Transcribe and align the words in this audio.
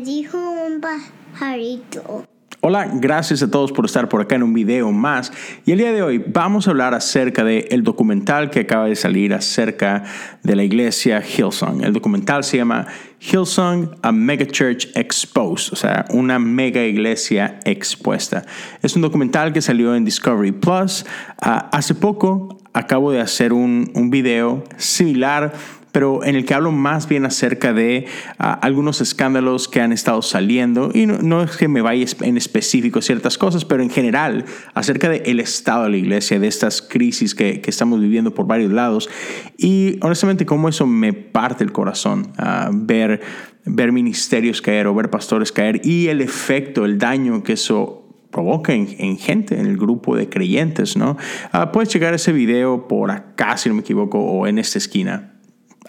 dijo 0.00 0.38
un 0.38 0.80
pajarito. 0.80 2.24
Hola, 2.62 2.90
gracias 2.94 3.42
a 3.42 3.50
todos 3.50 3.70
por 3.70 3.84
estar 3.84 4.08
por 4.08 4.20
acá 4.20 4.34
en 4.34 4.42
un 4.42 4.52
video 4.52 4.90
más. 4.90 5.30
Y 5.66 5.72
el 5.72 5.78
día 5.78 5.92
de 5.92 6.02
hoy 6.02 6.18
vamos 6.26 6.66
a 6.66 6.70
hablar 6.70 6.94
acerca 6.94 7.44
del 7.44 7.66
el 7.70 7.84
documental 7.84 8.50
que 8.50 8.60
acaba 8.60 8.86
de 8.86 8.96
salir 8.96 9.34
acerca 9.34 10.02
de 10.42 10.56
la 10.56 10.64
iglesia 10.64 11.22
Hillsong. 11.22 11.84
El 11.84 11.92
documental 11.92 12.42
se 12.42 12.56
llama 12.56 12.86
Hillsong, 13.20 13.98
a 14.02 14.10
Mega 14.10 14.46
Church 14.46 14.88
Exposed, 14.96 15.74
o 15.74 15.76
sea, 15.76 16.06
una 16.10 16.38
mega 16.38 16.82
iglesia 16.82 17.60
expuesta. 17.64 18.44
Es 18.82 18.96
un 18.96 19.02
documental 19.02 19.52
que 19.52 19.62
salió 19.62 19.94
en 19.94 20.04
Discovery 20.04 20.52
Plus. 20.52 21.06
Ah, 21.40 21.68
hace 21.72 21.94
poco 21.94 22.58
acabo 22.72 23.12
de 23.12 23.20
hacer 23.20 23.52
un, 23.52 23.92
un 23.94 24.10
video 24.10 24.64
similar 24.76 25.52
pero 25.96 26.22
en 26.22 26.36
el 26.36 26.44
que 26.44 26.52
hablo 26.52 26.72
más 26.72 27.08
bien 27.08 27.24
acerca 27.24 27.72
de 27.72 28.04
ah, 28.38 28.52
algunos 28.52 29.00
escándalos 29.00 29.66
que 29.66 29.80
han 29.80 29.92
estado 29.92 30.20
saliendo, 30.20 30.90
y 30.92 31.06
no, 31.06 31.42
es 31.42 31.56
que 31.56 31.68
me 31.68 31.80
vaya 31.80 32.04
en 32.20 32.36
específico 32.36 33.00
ciertas 33.00 33.38
cosas, 33.38 33.64
pero 33.64 33.82
en 33.82 33.88
general 33.88 34.44
acerca 34.74 35.08
del 35.08 35.40
estado 35.40 35.84
de 35.84 35.90
la 35.92 35.96
iglesia, 35.96 36.38
de 36.38 36.48
estas 36.48 36.82
crisis 36.82 37.34
que, 37.34 37.62
que, 37.62 37.70
estamos 37.70 37.98
viviendo 37.98 38.34
por 38.34 38.46
varios 38.46 38.72
lados, 38.72 39.08
y 39.56 39.98
honestamente 40.02 40.44
cómo 40.44 40.68
eso 40.68 40.86
me 40.86 41.14
parte 41.14 41.64
el 41.64 41.72
corazón, 41.72 42.30
uh, 42.38 42.70
ver, 42.74 43.22
ver 43.64 43.90
ministerios 43.90 44.60
caer 44.60 44.88
o 44.88 44.94
ver 44.94 45.08
pastores 45.08 45.50
caer, 45.50 45.80
y 45.82 46.08
el 46.08 46.20
efecto, 46.20 46.84
el 46.84 46.98
daño 46.98 47.42
que 47.42 47.54
eso 47.54 48.26
provoca 48.30 48.74
en, 48.74 49.16
gente, 49.16 49.58
en 49.58 49.64
el 49.64 49.78
grupo 49.78 50.14
de 50.14 50.28
creyentes, 50.28 50.94
¿no? 50.98 51.16
Uh, 51.54 51.72
puedes 51.72 51.88
checar 51.88 52.12
ese 52.12 52.32
video 52.34 52.86
por 52.86 53.10
acá, 53.10 53.56
si 53.56 53.70
no 53.70 53.76
me 53.76 53.80
equivoco, 53.80 54.18
o 54.18 54.46
en 54.46 54.58
esta 54.58 54.76
esquina 54.76 55.32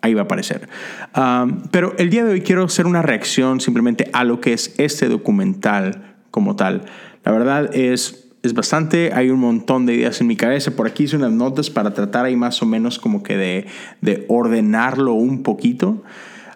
ahí 0.08 0.14
va 0.14 0.22
a 0.22 0.26
aparecer. 0.26 0.68
pero 1.72 1.94
el 1.98 2.10
día 2.10 2.26
de 2.26 2.34
hoy 2.34 2.42
quiero 2.42 2.64
hacer 2.64 2.86
una 2.86 3.02
reacción 3.02 3.60
simplemente 3.62 4.10
a 4.14 4.24
lo 4.24 4.42
que 4.42 4.54
es 4.54 4.74
este 4.78 5.08
documental 5.08 6.16
como 6.32 6.56
tal. 6.56 6.84
La 7.24 7.32
verdad 7.32 7.76
es, 7.76 8.30
es 8.44 8.54
bastante, 8.54 9.12
hay 9.14 9.30
un 9.30 9.40
montón 9.40 9.86
de 9.86 9.96
ideas 9.96 10.22
en 10.22 10.28
mi 10.28 10.36
cabeza. 10.36 10.72
Por 10.72 10.88
aquí 10.88 11.04
hice 11.04 11.18
unas 11.18 11.32
notas 11.32 11.70
para 11.70 11.94
tratar 11.94 12.26
ahí 12.26 12.36
más 12.36 12.62
o 12.62 12.66
menos 12.66 13.00
como 13.00 13.24
que 13.24 13.38
de, 13.38 13.66
de 14.02 14.26
ordenarlo 14.30 15.14
un 15.14 15.44
poquito. 15.44 16.04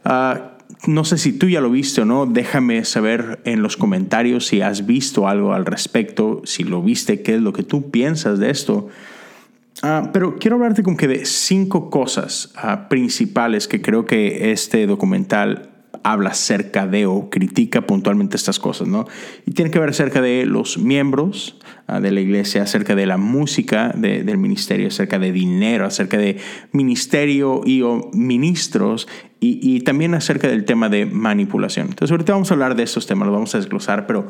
Ah, 0.05 0.51
no 0.87 1.03
sé 1.03 1.17
si 1.17 1.33
tú 1.33 1.47
ya 1.47 1.61
lo 1.61 1.69
viste 1.69 2.01
o 2.01 2.05
no, 2.05 2.25
déjame 2.25 2.85
saber 2.85 3.39
en 3.45 3.61
los 3.61 3.77
comentarios 3.77 4.47
si 4.47 4.61
has 4.61 4.85
visto 4.85 5.27
algo 5.27 5.53
al 5.53 5.65
respecto, 5.65 6.41
si 6.43 6.63
lo 6.63 6.81
viste, 6.81 7.21
qué 7.21 7.35
es 7.35 7.41
lo 7.41 7.53
que 7.53 7.63
tú 7.63 7.91
piensas 7.91 8.39
de 8.39 8.49
esto. 8.49 8.87
Ah, 9.83 10.09
pero 10.13 10.37
quiero 10.37 10.57
hablarte 10.57 10.83
como 10.83 10.97
que 10.97 11.07
de 11.07 11.25
cinco 11.25 11.89
cosas 11.89 12.51
ah, 12.55 12.87
principales 12.89 13.67
que 13.67 13.81
creo 13.81 14.05
que 14.05 14.51
este 14.51 14.85
documental 14.85 15.71
habla 16.03 16.31
acerca 16.31 16.87
de 16.87 17.05
o 17.05 17.29
critica 17.29 17.81
puntualmente 17.81 18.35
estas 18.35 18.59
cosas, 18.59 18.87
¿no? 18.87 19.05
Y 19.45 19.51
tiene 19.51 19.71
que 19.71 19.79
ver 19.79 19.89
acerca 19.89 20.21
de 20.21 20.45
los 20.45 20.77
miembros 20.77 21.59
ah, 21.87 21.99
de 21.99 22.11
la 22.11 22.21
iglesia, 22.21 22.63
acerca 22.63 22.95
de 22.95 23.05
la 23.05 23.17
música 23.17 23.89
del 23.95 24.37
ministerio, 24.37 24.87
acerca 24.87 25.19
de 25.19 25.31
dinero, 25.31 25.85
acerca 25.85 26.17
de 26.17 26.37
ministerio 26.71 27.61
y 27.65 27.81
o 27.81 28.09
ministros 28.13 29.07
y, 29.39 29.59
y, 29.61 29.81
también 29.81 30.13
acerca 30.13 30.47
del 30.47 30.65
tema 30.65 30.89
de 30.89 31.05
manipulación. 31.05 31.87
Entonces 31.89 32.11
ahorita 32.11 32.33
vamos 32.33 32.51
a 32.51 32.53
hablar 32.53 32.75
de 32.75 32.83
estos 32.83 33.07
temas, 33.07 33.27
los 33.27 33.33
vamos 33.33 33.55
a 33.55 33.57
desglosar, 33.57 34.05
pero 34.05 34.27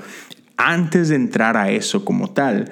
antes 0.55 1.09
de 1.09 1.15
entrar 1.15 1.57
a 1.57 1.71
eso 1.71 2.05
como 2.05 2.31
tal, 2.31 2.71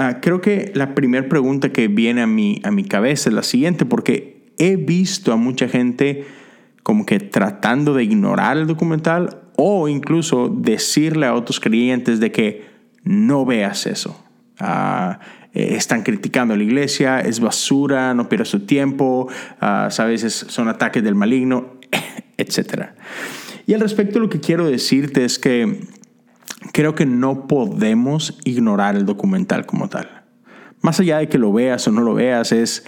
Ah, 0.00 0.20
creo 0.20 0.40
que 0.40 0.70
la 0.76 0.94
primera 0.94 1.28
pregunta 1.28 1.72
que 1.72 1.88
viene 1.88 2.22
a 2.22 2.28
mi, 2.28 2.60
a 2.62 2.70
mi 2.70 2.84
cabeza 2.84 3.30
es 3.30 3.34
la 3.34 3.42
siguiente, 3.42 3.84
porque 3.84 4.52
he 4.56 4.76
visto 4.76 5.32
a 5.32 5.36
mucha 5.36 5.68
gente 5.68 6.24
como 6.84 7.04
que 7.04 7.18
tratando 7.18 7.94
de 7.94 8.04
ignorar 8.04 8.58
el 8.58 8.68
documental 8.68 9.40
o 9.56 9.88
incluso 9.88 10.48
decirle 10.48 11.26
a 11.26 11.34
otros 11.34 11.58
creyentes 11.58 12.20
de 12.20 12.30
que 12.30 12.64
no 13.02 13.44
veas 13.44 13.86
eso. 13.86 14.24
Eh, 15.52 15.74
están 15.74 16.04
criticando 16.04 16.54
a 16.54 16.56
la 16.56 16.62
iglesia, 16.62 17.18
es 17.18 17.40
basura, 17.40 18.14
no 18.14 18.28
pierdas 18.28 18.50
su 18.50 18.60
tiempo, 18.60 19.28
uh, 19.60 19.90
sabes, 19.90 20.22
son 20.32 20.68
ataques 20.68 21.02
del 21.02 21.16
maligno, 21.16 21.80
etc. 22.36 22.90
Y 23.66 23.74
al 23.74 23.80
respecto 23.80 24.20
lo 24.20 24.28
que 24.28 24.38
quiero 24.38 24.70
decirte 24.70 25.24
es 25.24 25.40
que 25.40 25.80
creo 26.72 26.94
que 26.94 27.06
no 27.06 27.46
podemos 27.46 28.38
ignorar 28.44 28.96
el 28.96 29.06
documental 29.06 29.66
como 29.66 29.88
tal. 29.88 30.24
Más 30.80 31.00
allá 31.00 31.18
de 31.18 31.28
que 31.28 31.38
lo 31.38 31.52
veas 31.52 31.86
o 31.88 31.92
no 31.92 32.02
lo 32.02 32.14
veas, 32.14 32.52
es, 32.52 32.84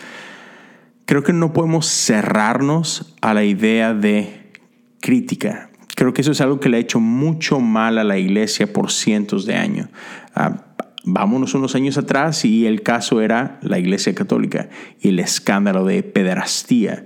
creo 1.06 1.22
que 1.22 1.32
no 1.32 1.52
podemos 1.52 1.86
cerrarnos 1.86 3.16
a 3.20 3.34
la 3.34 3.44
idea 3.44 3.94
de 3.94 4.52
crítica. 5.00 5.70
Creo 5.96 6.12
que 6.12 6.22
eso 6.22 6.32
es 6.32 6.40
algo 6.40 6.60
que 6.60 6.68
le 6.68 6.76
ha 6.76 6.80
hecho 6.80 7.00
mucho 7.00 7.60
mal 7.60 7.98
a 7.98 8.04
la 8.04 8.18
iglesia 8.18 8.72
por 8.72 8.90
cientos 8.90 9.44
de 9.44 9.56
años. 9.56 9.88
Ah, 10.34 10.66
vámonos 11.04 11.54
unos 11.54 11.74
años 11.74 11.98
atrás 11.98 12.44
y 12.44 12.66
el 12.66 12.82
caso 12.82 13.20
era 13.20 13.58
la 13.62 13.78
iglesia 13.78 14.14
católica 14.14 14.68
y 15.00 15.08
el 15.08 15.18
escándalo 15.18 15.84
de 15.84 16.02
pederastía. 16.02 17.04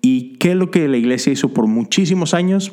¿Y 0.00 0.38
qué 0.38 0.52
es 0.52 0.56
lo 0.56 0.70
que 0.70 0.88
la 0.88 0.96
iglesia 0.96 1.32
hizo 1.32 1.52
por 1.52 1.66
muchísimos 1.66 2.34
años? 2.34 2.72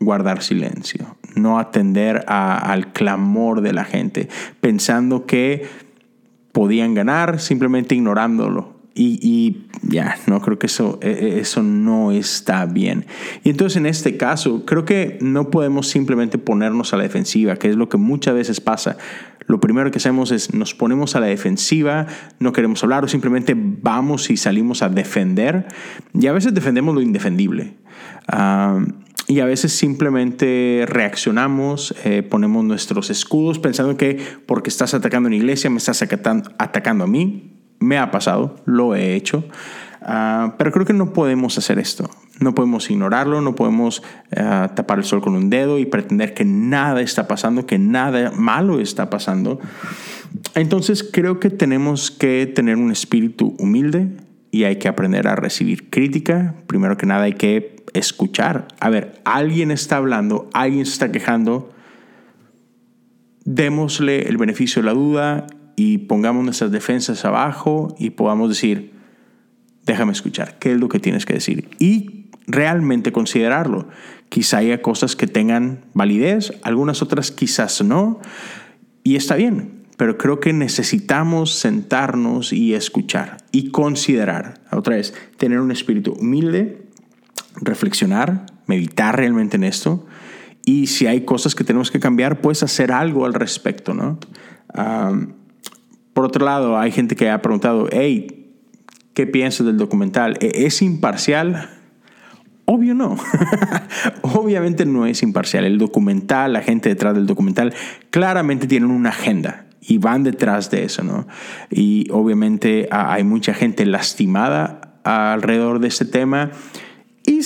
Guardar 0.00 0.42
silencio, 0.42 1.16
no 1.36 1.58
atender 1.58 2.24
al 2.26 2.92
clamor 2.92 3.60
de 3.60 3.72
la 3.74 3.84
gente, 3.84 4.28
pensando 4.60 5.26
que 5.26 5.68
podían 6.52 6.94
ganar 6.94 7.38
simplemente 7.38 7.94
ignorándolo. 7.94 8.80
Y, 9.02 9.66
ya, 9.82 10.16
no 10.26 10.42
creo 10.42 10.58
que 10.58 10.66
eso, 10.66 10.98
e, 11.00 11.08
e, 11.08 11.40
eso 11.40 11.62
no 11.62 12.12
está 12.12 12.66
bien. 12.66 13.06
Y 13.44 13.50
entonces 13.50 13.78
en 13.78 13.86
este 13.86 14.18
caso, 14.18 14.66
creo 14.66 14.84
que 14.84 15.16
no 15.22 15.48
podemos 15.48 15.88
simplemente 15.88 16.36
ponernos 16.36 16.92
a 16.92 16.98
la 16.98 17.04
defensiva, 17.04 17.56
que 17.56 17.70
es 17.70 17.76
lo 17.76 17.88
que 17.88 17.96
muchas 17.96 18.34
veces 18.34 18.60
pasa. 18.60 18.98
Lo 19.46 19.58
primero 19.58 19.90
que 19.90 19.98
hacemos 19.98 20.32
es 20.32 20.52
nos 20.52 20.74
ponemos 20.74 21.16
a 21.16 21.20
la 21.20 21.26
defensiva, 21.26 22.06
no 22.40 22.52
queremos 22.52 22.82
hablar 22.82 23.04
o 23.04 23.08
simplemente 23.08 23.54
vamos 23.56 24.28
y 24.28 24.36
salimos 24.36 24.82
a 24.82 24.90
defender. 24.90 25.68
Y 26.12 26.26
a 26.26 26.32
veces 26.32 26.52
defendemos 26.52 26.94
lo 26.94 27.00
indefendible. 27.00 27.76
Ah, 28.28 28.84
y 29.30 29.38
a 29.38 29.44
veces 29.44 29.72
simplemente 29.72 30.84
reaccionamos, 30.88 31.94
eh, 32.04 32.24
ponemos 32.24 32.64
nuestros 32.64 33.10
escudos 33.10 33.60
pensando 33.60 33.96
que 33.96 34.18
porque 34.44 34.70
estás 34.70 34.92
atacando 34.92 35.28
una 35.28 35.36
iglesia 35.36 35.70
me 35.70 35.76
estás 35.76 36.02
atacando 36.02 37.04
a 37.04 37.06
mí. 37.06 37.56
Me 37.78 37.96
ha 37.96 38.10
pasado, 38.10 38.56
lo 38.64 38.96
he 38.96 39.14
hecho. 39.14 39.44
Ah, 40.02 40.56
pero 40.58 40.72
creo 40.72 40.84
que 40.84 40.94
no 40.94 41.12
podemos 41.12 41.56
hacer 41.58 41.78
esto. 41.78 42.10
No 42.40 42.56
podemos 42.56 42.90
ignorarlo, 42.90 43.40
no 43.40 43.54
podemos 43.54 44.02
eh, 44.32 44.68
tapar 44.74 44.98
el 44.98 45.04
sol 45.04 45.20
con 45.20 45.36
un 45.36 45.48
dedo 45.48 45.78
y 45.78 45.86
pretender 45.86 46.34
que 46.34 46.44
nada 46.44 47.00
está 47.00 47.28
pasando, 47.28 47.66
que 47.66 47.78
nada 47.78 48.32
malo 48.32 48.80
está 48.80 49.10
pasando. 49.10 49.60
Entonces 50.56 51.08
creo 51.08 51.38
que 51.38 51.50
tenemos 51.50 52.10
que 52.10 52.50
tener 52.52 52.78
un 52.78 52.90
espíritu 52.90 53.54
humilde 53.60 54.08
y 54.50 54.64
hay 54.64 54.76
que 54.80 54.88
aprender 54.88 55.28
a 55.28 55.36
recibir 55.36 55.88
crítica. 55.88 56.56
Primero 56.66 56.96
que 56.96 57.06
nada 57.06 57.22
hay 57.22 57.34
que 57.34 57.79
escuchar. 57.94 58.68
A 58.80 58.90
ver, 58.90 59.20
alguien 59.24 59.70
está 59.70 59.96
hablando, 59.96 60.48
alguien 60.52 60.86
se 60.86 60.92
está 60.92 61.12
quejando. 61.12 61.72
Démosle 63.44 64.28
el 64.28 64.36
beneficio 64.36 64.82
de 64.82 64.86
la 64.86 64.94
duda 64.94 65.46
y 65.76 65.98
pongamos 65.98 66.44
nuestras 66.44 66.70
defensas 66.70 67.24
abajo 67.24 67.94
y 67.98 68.10
podamos 68.10 68.48
decir, 68.48 68.92
déjame 69.86 70.12
escuchar, 70.12 70.58
¿qué 70.58 70.72
es 70.72 70.80
lo 70.80 70.88
que 70.88 71.00
tienes 71.00 71.26
que 71.26 71.34
decir? 71.34 71.70
Y 71.78 72.30
realmente 72.46 73.12
considerarlo. 73.12 73.88
Quizá 74.28 74.58
haya 74.58 74.82
cosas 74.82 75.16
que 75.16 75.26
tengan 75.26 75.86
validez, 75.94 76.52
algunas 76.62 77.02
otras 77.02 77.30
quizás 77.30 77.82
no, 77.82 78.20
y 79.02 79.16
está 79.16 79.36
bien, 79.36 79.84
pero 79.96 80.18
creo 80.18 80.40
que 80.40 80.52
necesitamos 80.52 81.54
sentarnos 81.54 82.52
y 82.52 82.74
escuchar 82.74 83.38
y 83.52 83.70
considerar, 83.70 84.60
otra 84.70 84.96
vez, 84.96 85.14
tener 85.36 85.60
un 85.60 85.72
espíritu 85.72 86.12
humilde, 86.12 86.89
reflexionar, 87.60 88.46
meditar 88.66 89.16
realmente 89.16 89.56
en 89.56 89.64
esto. 89.64 90.06
Y 90.64 90.88
si 90.88 91.06
hay 91.06 91.22
cosas 91.22 91.54
que 91.54 91.64
tenemos 91.64 91.90
que 91.90 92.00
cambiar, 92.00 92.40
pues 92.40 92.62
hacer 92.62 92.92
algo 92.92 93.26
al 93.26 93.34
respecto, 93.34 93.94
¿no? 93.94 94.18
por 96.12 96.24
otro 96.24 96.44
lado, 96.44 96.78
hay 96.78 96.92
gente 96.92 97.16
que 97.16 97.30
ha 97.30 97.40
preguntado, 97.42 97.88
hey, 97.90 98.52
¿qué 99.14 99.26
piensas 99.26 99.66
del 99.66 99.78
documental? 99.78 100.36
¿E-, 100.40 100.66
¿Es 100.66 100.82
imparcial? 100.82 101.70
Obvio 102.66 102.94
no. 102.94 103.16
Obviamente 104.22 104.86
no 104.86 105.06
es 105.06 105.22
imparcial. 105.22 105.64
El 105.64 105.78
documental, 105.78 106.52
la 106.52 106.62
gente 106.62 106.88
detrás 106.88 107.14
del 107.14 107.26
documental, 107.26 107.74
claramente 108.10 108.66
tienen 108.66 108.90
una 108.90 109.08
agenda 109.08 109.66
y 109.80 109.98
van 109.98 110.22
detrás 110.22 110.70
de 110.70 110.84
eso, 110.84 111.02
¿no? 111.02 111.26
Y 111.70 112.06
obviamente 112.12 112.88
hay 112.92 113.24
mucha 113.24 113.54
gente 113.54 113.86
lastimada 113.86 114.92
alrededor 115.04 115.80
de 115.80 115.88
este 115.88 116.04
tema 116.04 116.50
y 117.30 117.40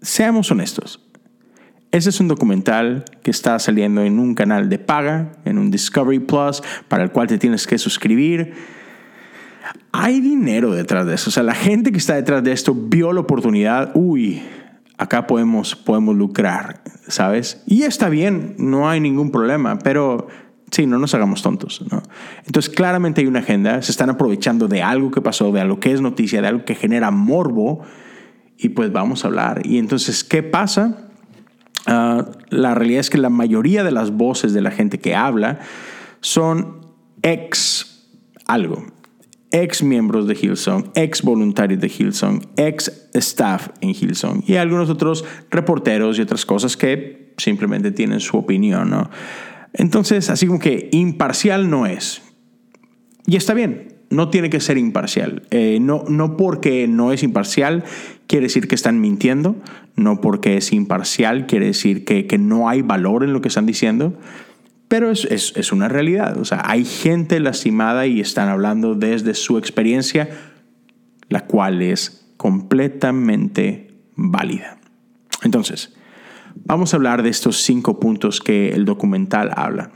seamos 0.00 0.50
honestos, 0.50 1.00
ese 1.92 2.10
es 2.10 2.20
un 2.20 2.28
documental 2.28 3.04
que 3.22 3.30
está 3.30 3.58
saliendo 3.58 4.02
en 4.02 4.18
un 4.18 4.34
canal 4.34 4.68
de 4.68 4.78
paga, 4.78 5.32
en 5.44 5.58
un 5.58 5.70
Discovery 5.70 6.20
Plus, 6.20 6.62
para 6.88 7.02
el 7.02 7.10
cual 7.10 7.26
te 7.26 7.38
tienes 7.38 7.66
que 7.66 7.78
suscribir. 7.78 8.54
Hay 9.90 10.20
dinero 10.20 10.72
detrás 10.72 11.04
de 11.06 11.14
eso. 11.14 11.30
O 11.30 11.32
sea, 11.32 11.42
la 11.42 11.54
gente 11.54 11.90
que 11.90 11.98
está 11.98 12.14
detrás 12.14 12.44
de 12.44 12.52
esto 12.52 12.74
vio 12.74 13.12
la 13.12 13.20
oportunidad. 13.20 13.90
Uy, 13.94 14.40
acá 14.98 15.26
podemos, 15.26 15.74
podemos 15.74 16.14
lucrar. 16.14 16.80
¿sabes? 17.10 17.62
Y 17.66 17.82
está 17.82 18.08
bien, 18.08 18.54
no 18.58 18.88
hay 18.88 19.00
ningún 19.00 19.30
problema, 19.30 19.78
pero 19.78 20.28
sí, 20.70 20.86
no 20.86 20.98
nos 20.98 21.14
hagamos 21.14 21.42
tontos, 21.42 21.84
¿no? 21.90 22.02
Entonces, 22.46 22.72
claramente 22.72 23.20
hay 23.20 23.26
una 23.26 23.40
agenda, 23.40 23.82
se 23.82 23.92
están 23.92 24.10
aprovechando 24.10 24.68
de 24.68 24.82
algo 24.82 25.10
que 25.10 25.20
pasó, 25.20 25.52
de 25.52 25.60
algo 25.60 25.80
que 25.80 25.92
es 25.92 26.00
noticia, 26.00 26.40
de 26.40 26.48
algo 26.48 26.64
que 26.64 26.74
genera 26.74 27.10
morbo, 27.10 27.82
y 28.60 28.70
pues 28.70 28.92
vamos 28.92 29.24
a 29.24 29.28
hablar. 29.28 29.62
Y 29.64 29.78
entonces, 29.78 30.22
¿qué 30.22 30.42
pasa? 30.42 31.08
Ah, 31.86 32.26
la 32.50 32.74
realidad 32.74 33.00
es 33.00 33.10
que 33.10 33.18
la 33.18 33.30
mayoría 33.30 33.82
de 33.84 33.90
las 33.90 34.10
voces 34.10 34.52
de 34.52 34.60
la 34.60 34.70
gente 34.70 34.98
que 34.98 35.14
habla 35.14 35.60
son 36.20 36.86
ex 37.22 38.06
algo, 38.46 38.84
ex 39.50 39.82
miembros 39.82 40.26
de 40.26 40.34
Hillsong, 40.34 40.90
ex 40.94 41.22
voluntarios 41.22 41.80
de 41.80 41.88
Hillsong, 41.88 42.42
ex 42.56 43.08
staff 43.14 43.68
en 43.80 43.90
Hillsong 43.90 44.44
y 44.46 44.56
algunos 44.56 44.90
otros 44.90 45.24
reporteros 45.50 46.18
y 46.18 46.22
otras 46.22 46.44
cosas 46.44 46.76
que 46.76 47.32
simplemente 47.38 47.92
tienen 47.92 48.20
su 48.20 48.36
opinión, 48.36 48.90
¿no? 48.90 49.08
Entonces, 49.72 50.28
así 50.28 50.46
como 50.46 50.58
que 50.58 50.90
imparcial 50.92 51.70
no 51.70 51.86
es. 51.86 52.20
Y 53.26 53.36
está 53.36 53.54
bien, 53.54 53.99
no 54.10 54.28
tiene 54.28 54.50
que 54.50 54.60
ser 54.60 54.76
imparcial. 54.76 55.44
Eh, 55.50 55.78
no, 55.80 56.04
no 56.08 56.36
porque 56.36 56.86
no 56.88 57.12
es 57.12 57.22
imparcial 57.22 57.84
quiere 58.26 58.46
decir 58.46 58.68
que 58.68 58.74
están 58.74 59.00
mintiendo, 59.00 59.56
no 59.96 60.20
porque 60.20 60.56
es 60.56 60.72
imparcial 60.72 61.46
quiere 61.46 61.66
decir 61.66 62.04
que, 62.04 62.26
que 62.26 62.38
no 62.38 62.68
hay 62.68 62.82
valor 62.82 63.24
en 63.24 63.32
lo 63.32 63.40
que 63.40 63.48
están 63.48 63.66
diciendo, 63.66 64.18
pero 64.88 65.10
es, 65.10 65.24
es, 65.26 65.52
es, 65.56 65.72
una 65.72 65.88
realidad. 65.88 66.36
O 66.38 66.44
sea, 66.44 66.62
hay 66.64 66.84
gente 66.84 67.38
lastimada 67.38 68.06
y 68.06 68.20
están 68.20 68.48
hablando 68.48 68.96
desde 68.96 69.34
su 69.34 69.56
experiencia, 69.56 70.28
la 71.28 71.46
cual 71.46 71.80
es 71.80 72.26
completamente 72.36 73.94
válida. 74.16 74.78
Entonces, 75.44 75.94
vamos 76.64 76.92
a 76.92 76.96
hablar 76.96 77.22
de 77.22 77.30
estos 77.30 77.62
cinco 77.62 78.00
puntos 78.00 78.40
que 78.40 78.70
el 78.70 78.84
documental 78.84 79.50
habla. 79.54 79.92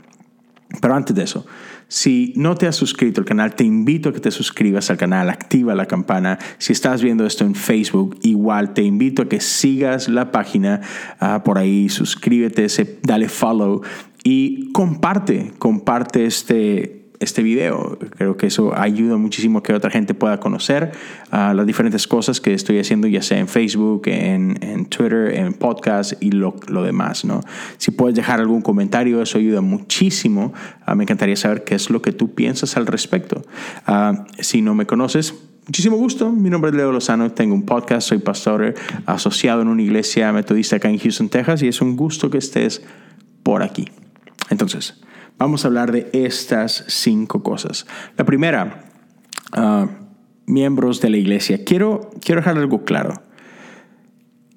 Pero 0.81 0.93
antes 0.95 1.15
de 1.15 1.23
eso, 1.23 1.45
si 1.87 2.33
no 2.35 2.55
te 2.55 2.67
has 2.67 2.75
suscrito 2.75 3.21
al 3.21 3.25
canal, 3.25 3.55
te 3.55 3.63
invito 3.63 4.09
a 4.09 4.13
que 4.13 4.19
te 4.19 4.31
suscribas 4.31 4.89
al 4.89 4.97
canal, 4.97 5.29
activa 5.29 5.75
la 5.75 5.85
campana. 5.85 6.39
Si 6.57 6.73
estás 6.73 7.01
viendo 7.01 7.25
esto 7.25 7.45
en 7.45 7.55
Facebook, 7.55 8.17
igual 8.23 8.73
te 8.73 8.81
invito 8.81 9.23
a 9.23 9.29
que 9.29 9.39
sigas 9.39 10.09
la 10.09 10.31
página 10.31 10.81
uh, 11.21 11.43
por 11.43 11.57
ahí, 11.57 11.89
suscríbete, 11.89 12.67
dale 13.03 13.29
follow 13.29 13.81
y 14.23 14.71
comparte, 14.71 15.53
comparte 15.59 16.25
este 16.25 17.04
este 17.25 17.43
video. 17.43 17.99
Creo 18.17 18.37
que 18.37 18.47
eso 18.47 18.73
ayuda 18.73 19.17
muchísimo 19.17 19.59
a 19.59 19.63
que 19.63 19.73
otra 19.73 19.91
gente 19.91 20.13
pueda 20.13 20.39
conocer 20.39 20.91
uh, 21.31 21.53
las 21.53 21.65
diferentes 21.65 22.07
cosas 22.07 22.39
que 22.39 22.53
estoy 22.53 22.79
haciendo, 22.79 23.07
ya 23.07 23.21
sea 23.21 23.39
en 23.39 23.47
Facebook, 23.47 24.03
en, 24.05 24.57
en 24.61 24.85
Twitter, 24.85 25.33
en 25.35 25.53
podcast 25.53 26.13
y 26.21 26.31
lo, 26.31 26.55
lo, 26.67 26.83
demás. 26.83 27.25
¿no? 27.25 27.41
Si 27.77 27.91
puedes 27.91 28.15
dejar 28.15 28.39
algún 28.39 28.61
comentario, 28.61 29.21
eso 29.21 29.37
ayuda 29.37 29.61
muchísimo. 29.61 30.53
Uh, 30.87 30.95
me 30.95 31.03
encantaría 31.03 31.35
saber 31.35 31.63
qué 31.63 31.75
es 31.75 31.89
lo 31.89 32.01
que 32.01 32.11
tú 32.11 32.33
piensas 32.33 32.77
al 32.77 32.87
respecto. 32.87 33.41
Uh, 33.87 34.23
si 34.39 34.61
no 34.61 34.73
me 34.73 34.85
conoces, 34.85 35.33
Muchísimo 35.67 35.97
gusto, 35.97 36.31
mi 36.31 36.51
nombre 36.51 36.69
es 36.69 36.77
Leo 36.77 36.91
Lozano, 36.91 37.31
tengo 37.31 37.55
un 37.55 37.65
podcast, 37.65 38.07
soy 38.07 38.19
pastor 38.19 38.75
asociado 39.07 39.63
en 39.63 39.67
una 39.67 39.81
iglesia 39.81 40.31
metodista 40.31 40.75
acá 40.75 40.91
en 40.91 40.99
Houston, 40.99 41.27
Texas 41.27 41.63
y 41.63 41.67
es 41.67 41.81
un 41.81 41.95
gusto 41.95 42.29
que 42.29 42.37
estés 42.37 42.83
por 43.41 43.63
aquí. 43.63 43.89
Entonces, 44.51 45.01
vamos 45.37 45.63
a 45.63 45.67
hablar 45.67 45.91
de 45.91 46.09
estas 46.13 46.85
cinco 46.87 47.43
cosas. 47.43 47.85
La 48.17 48.25
primera, 48.25 48.85
uh, 49.57 49.87
miembros 50.45 51.01
de 51.01 51.09
la 51.09 51.17
iglesia. 51.17 51.63
Quiero, 51.63 52.09
quiero 52.23 52.41
dejar 52.41 52.57
algo 52.57 52.85
claro. 52.85 53.21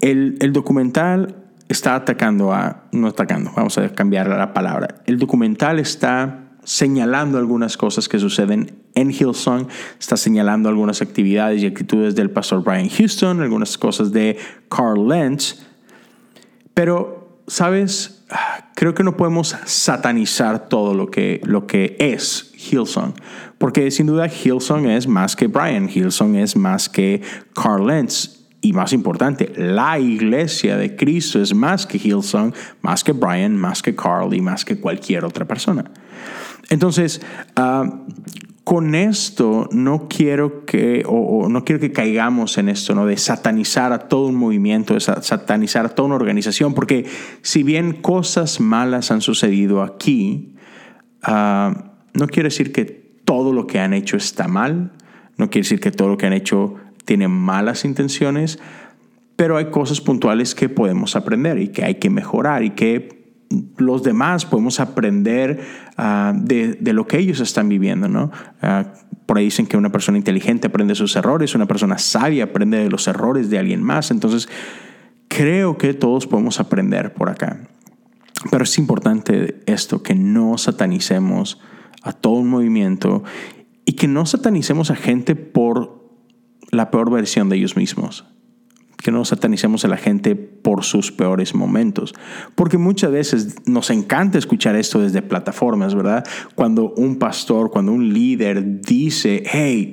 El, 0.01 0.37
el, 0.41 0.53
documental 0.53 1.37
está 1.69 1.95
atacando 1.95 2.53
a, 2.53 2.85
no 2.93 3.09
atacando, 3.09 3.53
vamos 3.57 3.79
a 3.79 3.89
cambiar 3.91 4.29
la 4.29 4.55
palabra. 4.55 5.03
El 5.07 5.19
documental 5.19 5.79
está 5.79 6.45
señalando 6.63 7.39
algunas 7.39 7.77
cosas 7.77 8.09
que 8.09 8.19
suceden 8.19 8.83
en 8.95 9.11
Hillsong, 9.11 9.69
está 9.99 10.17
señalando 10.17 10.69
algunas 10.69 11.03
actividades 11.03 11.63
y 11.63 11.67
actitudes 11.67 12.15
del 12.15 12.31
pastor 12.31 12.63
Brian 12.63 12.89
Houston, 12.89 13.41
algunas 13.41 13.79
cosas 13.79 14.13
de 14.13 14.37
Carl 14.69 15.09
Lentz, 15.09 15.67
pero, 16.75 17.41
¿sabes? 17.47 18.18
Creo 18.75 18.95
que 18.95 19.05
no 19.05 19.17
podemos 19.17 19.57
satanizar 19.65 20.69
todo 20.69 20.95
lo 20.95 21.11
que, 21.11 21.41
lo 21.45 21.67
que 21.67 21.97
es 21.99 22.53
Hillsong, 22.57 23.15
porque 23.59 23.91
sin 23.91 24.07
duda 24.07 24.29
Hillsong 24.29 24.87
es 24.87 25.07
más 25.07 25.35
que 25.37 25.47
Brian, 25.47 25.89
Hillsong 25.89 26.37
es 26.37 26.57
más 26.57 26.89
que 26.89 27.23
Carl 27.55 27.87
Lentz. 27.87 28.35
Y 28.61 28.73
más 28.73 28.93
importante, 28.93 29.53
la 29.55 30.01
iglesia 30.01 30.77
de 30.77 30.97
Cristo 30.97 31.41
es 31.41 31.55
más 31.55 31.87
que 31.87 31.97
Hillsong, 31.97 32.53
más 32.83 33.05
que 33.05 33.13
Brian, 33.13 33.57
más 33.57 33.83
que 33.83 33.95
Carl 33.95 34.35
y 34.35 34.41
más 34.41 34.65
que 34.65 34.81
cualquier 34.81 35.25
otra 35.25 35.45
persona. 35.45 35.85
Entonces, 36.69 37.21
uh, 37.57 37.89
con 38.69 38.95
esto 38.95 39.67
no 39.73 40.09
quiero 40.11 40.67
que, 40.67 41.03
o, 41.07 41.49
no 41.49 41.65
quiero 41.65 41.81
que 41.81 41.91
caigamos 41.91 42.59
en 42.59 42.69
esto, 42.69 42.95
¿no? 42.95 43.07
De 43.07 43.17
satanizar 43.17 43.95
a 43.95 44.09
todo 44.09 44.27
un 44.27 44.35
movimiento, 44.35 44.93
de 44.93 45.01
satanizar 45.01 45.87
a 45.87 45.89
toda 45.89 46.09
una 46.09 46.17
organización, 46.17 46.75
porque 46.75 47.07
si 47.41 47.63
bien 47.63 47.95
cosas 47.95 48.61
malas 48.61 49.11
han 49.11 49.23
sucedido 49.23 49.83
aquí, 49.83 50.55
uh, 51.27 51.73
no 52.13 52.27
quiere 52.27 52.51
decir 52.51 52.71
que 52.71 52.85
todo 53.25 53.55
lo 53.55 53.67
que 53.67 53.81
han 53.81 53.95
hecho 53.95 54.19
está 54.19 54.49
mal, 54.49 54.93
no 55.39 55.49
quiere 55.49 55.65
decir 55.65 55.81
que 55.81 55.91
todo 55.91 56.09
lo 56.09 56.19
que 56.19 56.27
han 56.27 56.35
hecho 56.35 56.75
tiene 57.07 57.27
malas 57.27 57.87
intenciones, 57.87 58.59
pero 59.37 59.57
hay 59.57 59.71
cosas 59.71 60.03
puntuales 60.03 60.55
que 60.55 60.69
podemos 60.69 61.17
aprender 61.17 61.59
y 61.59 61.69
que 61.69 61.87
hay 61.87 61.95
que 61.95 62.11
mejorar 62.11 62.63
y 62.63 62.73
que 62.73 63.18
los 63.79 64.03
demás 64.03 64.45
podemos 64.45 64.81
aprender 64.81 65.61
uh, 65.97 66.33
de, 66.35 66.93
lo 66.93 67.07
que 67.07 67.19
ellos 67.19 67.41
están 67.41 67.69
viviendo, 67.69 68.09
¿no? 68.09 68.31
Uh, 68.63 68.85
por 69.27 69.39
ahí 69.39 69.45
dicen 69.45 69.67
que 69.67 69.77
una 69.77 69.93
persona 69.93 70.19
inteligente 70.19 70.69
aprende 70.69 70.95
sus 70.95 71.15
errores, 71.17 71.55
una 71.55 71.67
persona 71.67 71.99
sabia 71.99 72.45
aprende 72.45 72.79
de 72.79 72.91
los 72.91 73.09
errores 73.09 73.51
de 73.51 73.59
alguien 73.59 73.83
más. 73.83 74.11
Entonces, 74.11 74.49
creo 75.29 75.77
que 75.77 75.95
todos 75.95 76.27
podemos 76.27 76.61
aprender 76.61 77.13
por 77.13 77.29
acá. 77.29 77.61
Pero 78.51 78.65
es 78.65 78.79
importante 78.79 79.61
esto, 79.67 80.03
que 80.03 80.15
no 80.15 80.57
satanicemos 80.57 81.61
a 82.03 82.13
todo 82.13 82.35
un 82.35 82.49
movimiento 82.49 83.25
y 83.85 83.93
que 83.93 84.09
no 84.09 84.25
satanicemos 84.25 84.91
a 84.91 84.97
gente 84.97 85.35
por 85.35 86.09
la 86.71 86.91
peor 86.91 87.11
versión 87.11 87.49
de 87.49 87.57
ellos 87.57 87.77
mismos 87.77 88.25
que 89.09 89.13
no 89.13 89.25
satanicemos 89.25 89.87
a 89.87 89.89
la 89.89 89.97
gente 89.97 90.37
por 90.37 90.85
sus 90.85 91.11
peores 91.11 91.55
momentos. 91.55 92.15
Porque 92.55 92.77
muchas 92.77 93.11
veces 93.11 93.57
nos 93.67 93.89
encanta 93.89 94.37
escuchar 94.37 94.77
esto 94.77 95.01
desde 95.01 95.23
plataformas, 95.23 95.95
¿verdad? 95.95 96.27
Cuando 96.55 96.91
un 96.91 97.19
pastor, 97.19 97.71
cuando 97.71 97.93
un 97.93 98.13
líder 98.13 98.83
dice, 98.83 99.45
hey, 99.47 99.93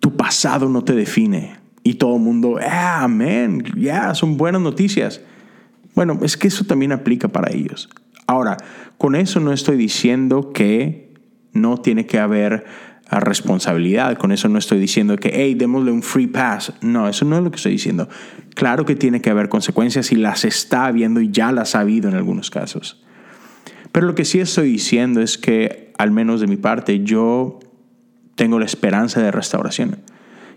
tu 0.00 0.16
pasado 0.16 0.70
no 0.70 0.82
te 0.82 0.94
define. 0.94 1.58
Y 1.82 1.96
todo 1.96 2.16
el 2.16 2.22
mundo, 2.22 2.58
ah, 2.58 3.02
amén, 3.02 3.62
ya, 3.76 4.14
son 4.14 4.38
buenas 4.38 4.62
noticias. 4.62 5.20
Bueno, 5.94 6.20
es 6.22 6.38
que 6.38 6.48
eso 6.48 6.64
también 6.64 6.92
aplica 6.92 7.28
para 7.28 7.52
ellos. 7.52 7.90
Ahora, 8.26 8.56
con 8.96 9.14
eso 9.14 9.40
no 9.40 9.52
estoy 9.52 9.76
diciendo 9.76 10.52
que 10.54 11.12
no 11.52 11.76
tiene 11.76 12.06
que 12.06 12.18
haber 12.18 12.64
responsabilidad. 13.20 14.16
Con 14.16 14.32
eso 14.32 14.48
no 14.48 14.58
estoy 14.58 14.78
diciendo 14.78 15.16
que, 15.16 15.30
hey, 15.34 15.54
démosle 15.54 15.92
un 15.92 16.02
free 16.02 16.26
pass. 16.26 16.72
No, 16.80 17.08
eso 17.08 17.24
no 17.24 17.36
es 17.36 17.44
lo 17.44 17.50
que 17.50 17.56
estoy 17.56 17.72
diciendo. 17.72 18.08
Claro 18.54 18.84
que 18.84 18.96
tiene 18.96 19.20
que 19.20 19.30
haber 19.30 19.48
consecuencias 19.48 20.12
y 20.12 20.16
las 20.16 20.44
está 20.44 20.86
habiendo 20.86 21.20
y 21.20 21.30
ya 21.30 21.52
las 21.52 21.74
ha 21.74 21.80
habido 21.80 22.08
en 22.08 22.14
algunos 22.14 22.50
casos. 22.50 23.02
Pero 23.92 24.06
lo 24.06 24.14
que 24.14 24.24
sí 24.24 24.40
estoy 24.40 24.72
diciendo 24.72 25.20
es 25.20 25.36
que, 25.36 25.92
al 25.98 26.10
menos 26.10 26.40
de 26.40 26.46
mi 26.46 26.56
parte, 26.56 27.04
yo 27.04 27.60
tengo 28.34 28.58
la 28.58 28.64
esperanza 28.64 29.20
de 29.20 29.30
restauración. 29.30 29.98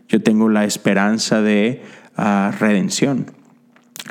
Yo 0.08 0.22
tengo 0.22 0.50
la 0.50 0.66
esperanza 0.66 1.42
de 1.42 1.82
uh, 2.18 2.52
redención. 2.58 3.32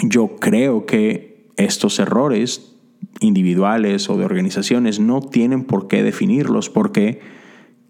Yo 0.02 0.36
creo 0.36 0.86
que 0.86 1.50
estos 1.56 1.98
errores 1.98 2.74
individuales 3.20 4.08
o 4.10 4.16
de 4.16 4.24
organizaciones 4.24 4.98
no 5.00 5.20
tienen 5.20 5.64
por 5.64 5.88
qué 5.88 6.02
definirlos 6.02 6.68
porque 6.68 7.20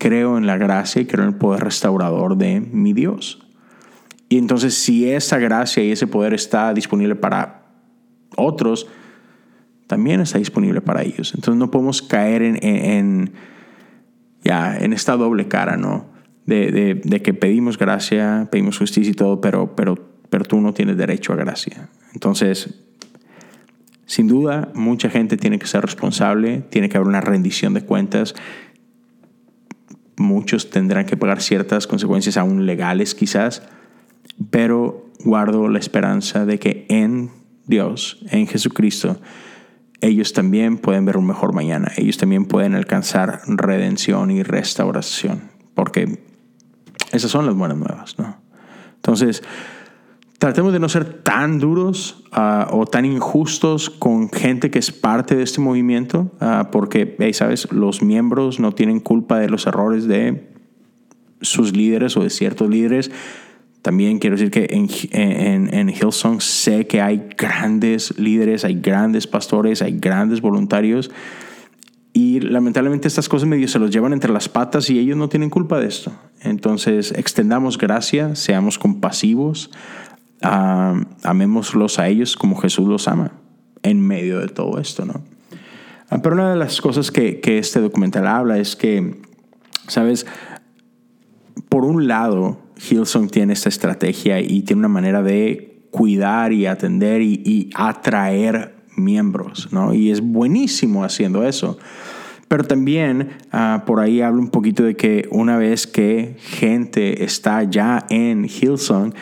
creo 0.04 0.36
en 0.36 0.46
la 0.46 0.58
gracia 0.58 1.00
y 1.00 1.06
creo 1.06 1.24
en 1.24 1.30
el 1.30 1.36
poder 1.36 1.64
restaurador 1.64 2.36
de 2.36 2.60
mi 2.60 2.92
Dios. 2.92 3.38
Y 4.28 4.36
entonces 4.36 4.74
si 4.74 5.10
esa 5.10 5.38
gracia 5.38 5.82
y 5.82 5.92
ese 5.92 6.06
poder 6.06 6.34
está 6.34 6.74
disponible 6.74 7.14
para 7.14 7.62
otros, 8.36 8.86
también 9.86 10.20
está 10.20 10.36
disponible 10.36 10.82
para 10.82 11.02
ellos. 11.02 11.32
Entonces 11.34 11.58
no 11.58 11.70
podemos 11.70 12.02
caer 12.02 12.42
en, 12.42 13.32
ya, 14.42 14.76
en 14.76 14.92
esta 14.92 15.16
doble 15.16 15.48
cara, 15.48 15.78
¿no? 15.78 16.12
De, 16.44 17.00
de, 17.02 17.22
que 17.22 17.32
pedimos 17.32 17.78
gracia, 17.78 18.48
pedimos 18.50 18.76
justicia 18.76 19.10
y 19.10 19.14
todo, 19.14 19.40
pero, 19.40 19.74
pero, 19.74 19.94
pero 20.28 20.44
tú 20.44 20.60
no 20.60 20.74
tienes 20.74 20.98
derecho 20.98 21.32
a 21.32 21.36
gracia. 21.36 21.88
Entonces, 22.12 22.74
sin 24.04 24.28
duda, 24.28 24.70
mucha 24.74 25.08
gente 25.08 25.38
tiene 25.38 25.58
que 25.58 25.66
ser 25.66 25.80
responsable, 25.80 26.58
tiene 26.68 26.90
que 26.90 26.98
haber 26.98 27.08
una 27.08 27.22
rendición 27.22 27.72
de 27.72 27.80
cuentas 27.86 28.34
muchos 30.16 30.70
tendrán 30.70 31.06
que 31.06 31.16
pagar 31.16 31.42
ciertas 31.42 31.86
consecuencias 31.86 32.36
aún 32.36 32.66
legales 32.66 33.14
quizás, 33.14 33.62
pero 34.50 35.10
guardo 35.24 35.68
la 35.68 35.78
esperanza 35.78 36.46
de 36.46 36.58
que 36.58 36.86
en 36.88 37.30
Dios, 37.66 38.24
en 38.30 38.46
Jesucristo, 38.46 39.20
ellos 40.00 40.32
también 40.32 40.76
pueden 40.76 41.04
ver 41.06 41.16
un 41.16 41.26
mejor 41.26 41.54
mañana. 41.54 41.90
Ellos 41.96 42.18
también 42.18 42.44
pueden 42.44 42.74
alcanzar 42.74 43.40
redención 43.46 44.30
y 44.30 44.42
restauración. 44.42 45.50
Porque 45.74 46.20
esas 47.10 47.30
son 47.30 47.46
las 47.46 47.54
buenas 47.54 47.78
nuevas, 47.78 48.18
¿no? 48.18 48.36
Entonces, 48.96 49.42
tratemos 50.44 50.74
de 50.74 50.78
no 50.78 50.90
ser 50.90 51.22
tan 51.22 51.58
duros 51.58 52.22
ah, 52.30 52.68
o 52.70 52.84
tan 52.84 53.06
injustos 53.06 53.88
con 53.88 54.30
gente 54.30 54.70
que 54.70 54.78
es 54.78 54.92
parte 54.92 55.34
de 55.36 55.42
este 55.42 55.62
movimiento, 55.62 56.32
uh, 56.38 56.70
porque, 56.70 57.16
¿sabes? 57.32 57.72
Los 57.72 58.02
miembros 58.02 58.60
no 58.60 58.72
tienen 58.72 59.00
culpa 59.00 59.38
de 59.38 59.48
los 59.48 59.66
errores 59.66 60.06
de 60.06 60.52
sus 61.40 61.74
líderes 61.74 62.18
o 62.18 62.22
de 62.22 62.28
ciertos 62.28 62.68
líderes. 62.68 63.10
También 63.80 64.18
quiero 64.18 64.36
decir 64.36 64.50
que 64.50 64.66
en, 64.68 64.86
en, 65.12 65.72
en, 65.72 65.88
Hillsong 65.88 66.42
sé 66.42 66.86
que 66.86 67.00
hay 67.00 67.26
grandes 67.38 68.18
líderes, 68.18 68.66
hay 68.66 68.74
grandes 68.74 69.26
pastores, 69.26 69.80
hay 69.80 69.98
grandes 69.98 70.42
voluntarios. 70.42 71.10
Y 72.12 72.40
lamentablemente 72.40 73.08
estas 73.08 73.30
cosas 73.30 73.48
medio 73.48 73.66
se 73.66 73.78
los 73.78 73.90
llevan 73.90 74.12
entre 74.12 74.30
las 74.30 74.50
patas 74.50 74.90
y 74.90 74.98
ellos 74.98 75.16
no 75.16 75.30
tienen 75.30 75.48
culpa 75.48 75.80
de 75.80 75.86
esto. 75.86 76.12
Entonces 76.42 77.12
extendamos 77.12 77.78
gracia, 77.78 78.36
seamos 78.36 78.78
compasivos, 78.78 79.70
amémoslos 80.44 81.98
a 81.98 82.08
ellos 82.08 82.36
como 82.36 82.56
Jesús 82.56 82.88
los 82.88 83.08
ama 83.08 83.32
en 83.82 84.00
medio 84.00 84.40
de 84.40 84.48
todo 84.48 84.78
esto, 84.78 85.04
¿no? 85.04 85.22
Uh, 86.10 86.20
pero 86.22 86.34
una 86.34 86.50
de 86.50 86.56
las 86.56 86.80
cosas 86.80 87.10
que, 87.10 87.40
que 87.40 87.58
este 87.58 87.80
documental 87.80 88.26
habla 88.26 88.58
es 88.58 88.76
que, 88.76 89.20
¿sabes? 89.88 90.26
Por 91.68 91.84
un 91.84 92.06
lado, 92.06 92.58
Hillsong 92.76 93.28
tiene 93.28 93.52
esta 93.52 93.68
estrategia 93.68 94.40
y 94.40 94.62
tiene 94.62 94.80
una 94.80 94.88
manera 94.88 95.22
de 95.22 95.74
cuidar 95.90 96.52
y 96.52 96.66
atender 96.66 97.22
y, 97.22 97.70
atraer 97.74 98.74
miembros, 98.96 99.68
¿no? 99.72 99.94
Y 99.94 100.10
es 100.10 100.20
buenísimo 100.20 101.04
haciendo 101.04 101.44
eso. 101.44 101.78
Pero 102.48 102.64
también 102.64 103.30
uh, 103.52 103.84
por 103.84 104.00
ahí 104.00 104.20
hablo 104.20 104.40
un 104.40 104.50
poquito 104.50 104.82
de 104.82 104.96
que 104.96 105.28
una 105.30 105.56
vez 105.56 105.86
que 105.86 106.36
gente 106.38 107.24
está 107.24 107.62
ya 107.64 108.06
en 108.10 108.44
Hillsong, 108.44 109.14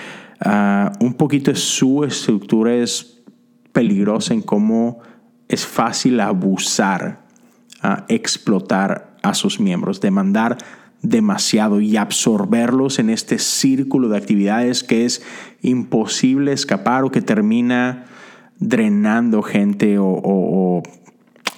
uh, 0.44 1.04
un 1.04 1.14
poquito 1.14 1.54
su 1.54 2.04
estructura 2.04 2.75
es 2.75 3.22
peligrosa 3.72 4.34
en 4.34 4.42
cómo 4.42 5.00
es 5.49 5.66
fácil 5.66 6.20
abusar, 6.20 7.25
uh, 7.82 8.02
explotar 8.08 9.16
a 9.22 9.34
sus 9.34 9.61
miembros, 9.61 10.00
demandar 10.00 10.58
demasiado 11.02 11.80
y 11.80 11.96
absorberlos 11.96 12.99
en 12.99 13.11
este 13.11 13.38
círculo 13.38 14.08
de 14.08 14.16
actividades 14.16 14.84
que 14.84 15.04
es 15.04 15.22
imposible 15.61 16.52
escapar 16.52 17.02
o 17.04 17.11
que 17.11 17.20
termina 17.20 18.04
drenando 18.58 19.42
gente 19.42 19.96
o, 19.99 20.82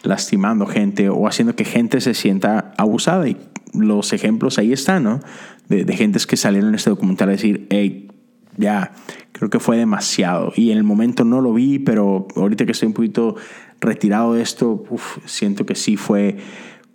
lastimando 0.02 0.66
gente 0.66 1.10
o 1.10 1.26
haciendo 1.28 1.54
que 1.56 1.64
gente 1.64 2.00
se 2.00 2.14
sienta 2.14 2.72
abusada. 2.78 3.28
Y 3.28 3.36
los 3.74 4.12
ejemplos 4.12 4.58
ahí 4.58 4.72
están, 4.72 5.04
¿no? 5.04 5.20
De, 5.68 5.84
de 5.84 5.96
gentes 5.96 6.26
que 6.26 6.36
salieron 6.36 6.70
en 6.70 6.74
este 6.76 6.90
documental 6.90 7.28
a 7.28 7.32
decir, 7.32 7.66
hey, 7.70 8.08
ya, 8.56 8.92
creo 9.32 9.50
que 9.50 9.58
fue 9.58 9.76
demasiado. 9.76 10.52
Y 10.56 10.70
en 10.70 10.78
el 10.78 10.84
momento 10.84 11.24
no 11.24 11.40
lo 11.40 11.52
vi, 11.52 11.78
pero 11.78 12.28
ahorita 12.36 12.66
que 12.66 12.72
estoy 12.72 12.88
un 12.88 12.94
poquito 12.94 13.36
retirado 13.80 14.34
de 14.34 14.42
esto, 14.42 14.84
siento 15.24 15.66
que 15.66 15.74
sí 15.74 15.96
fue, 15.96 16.36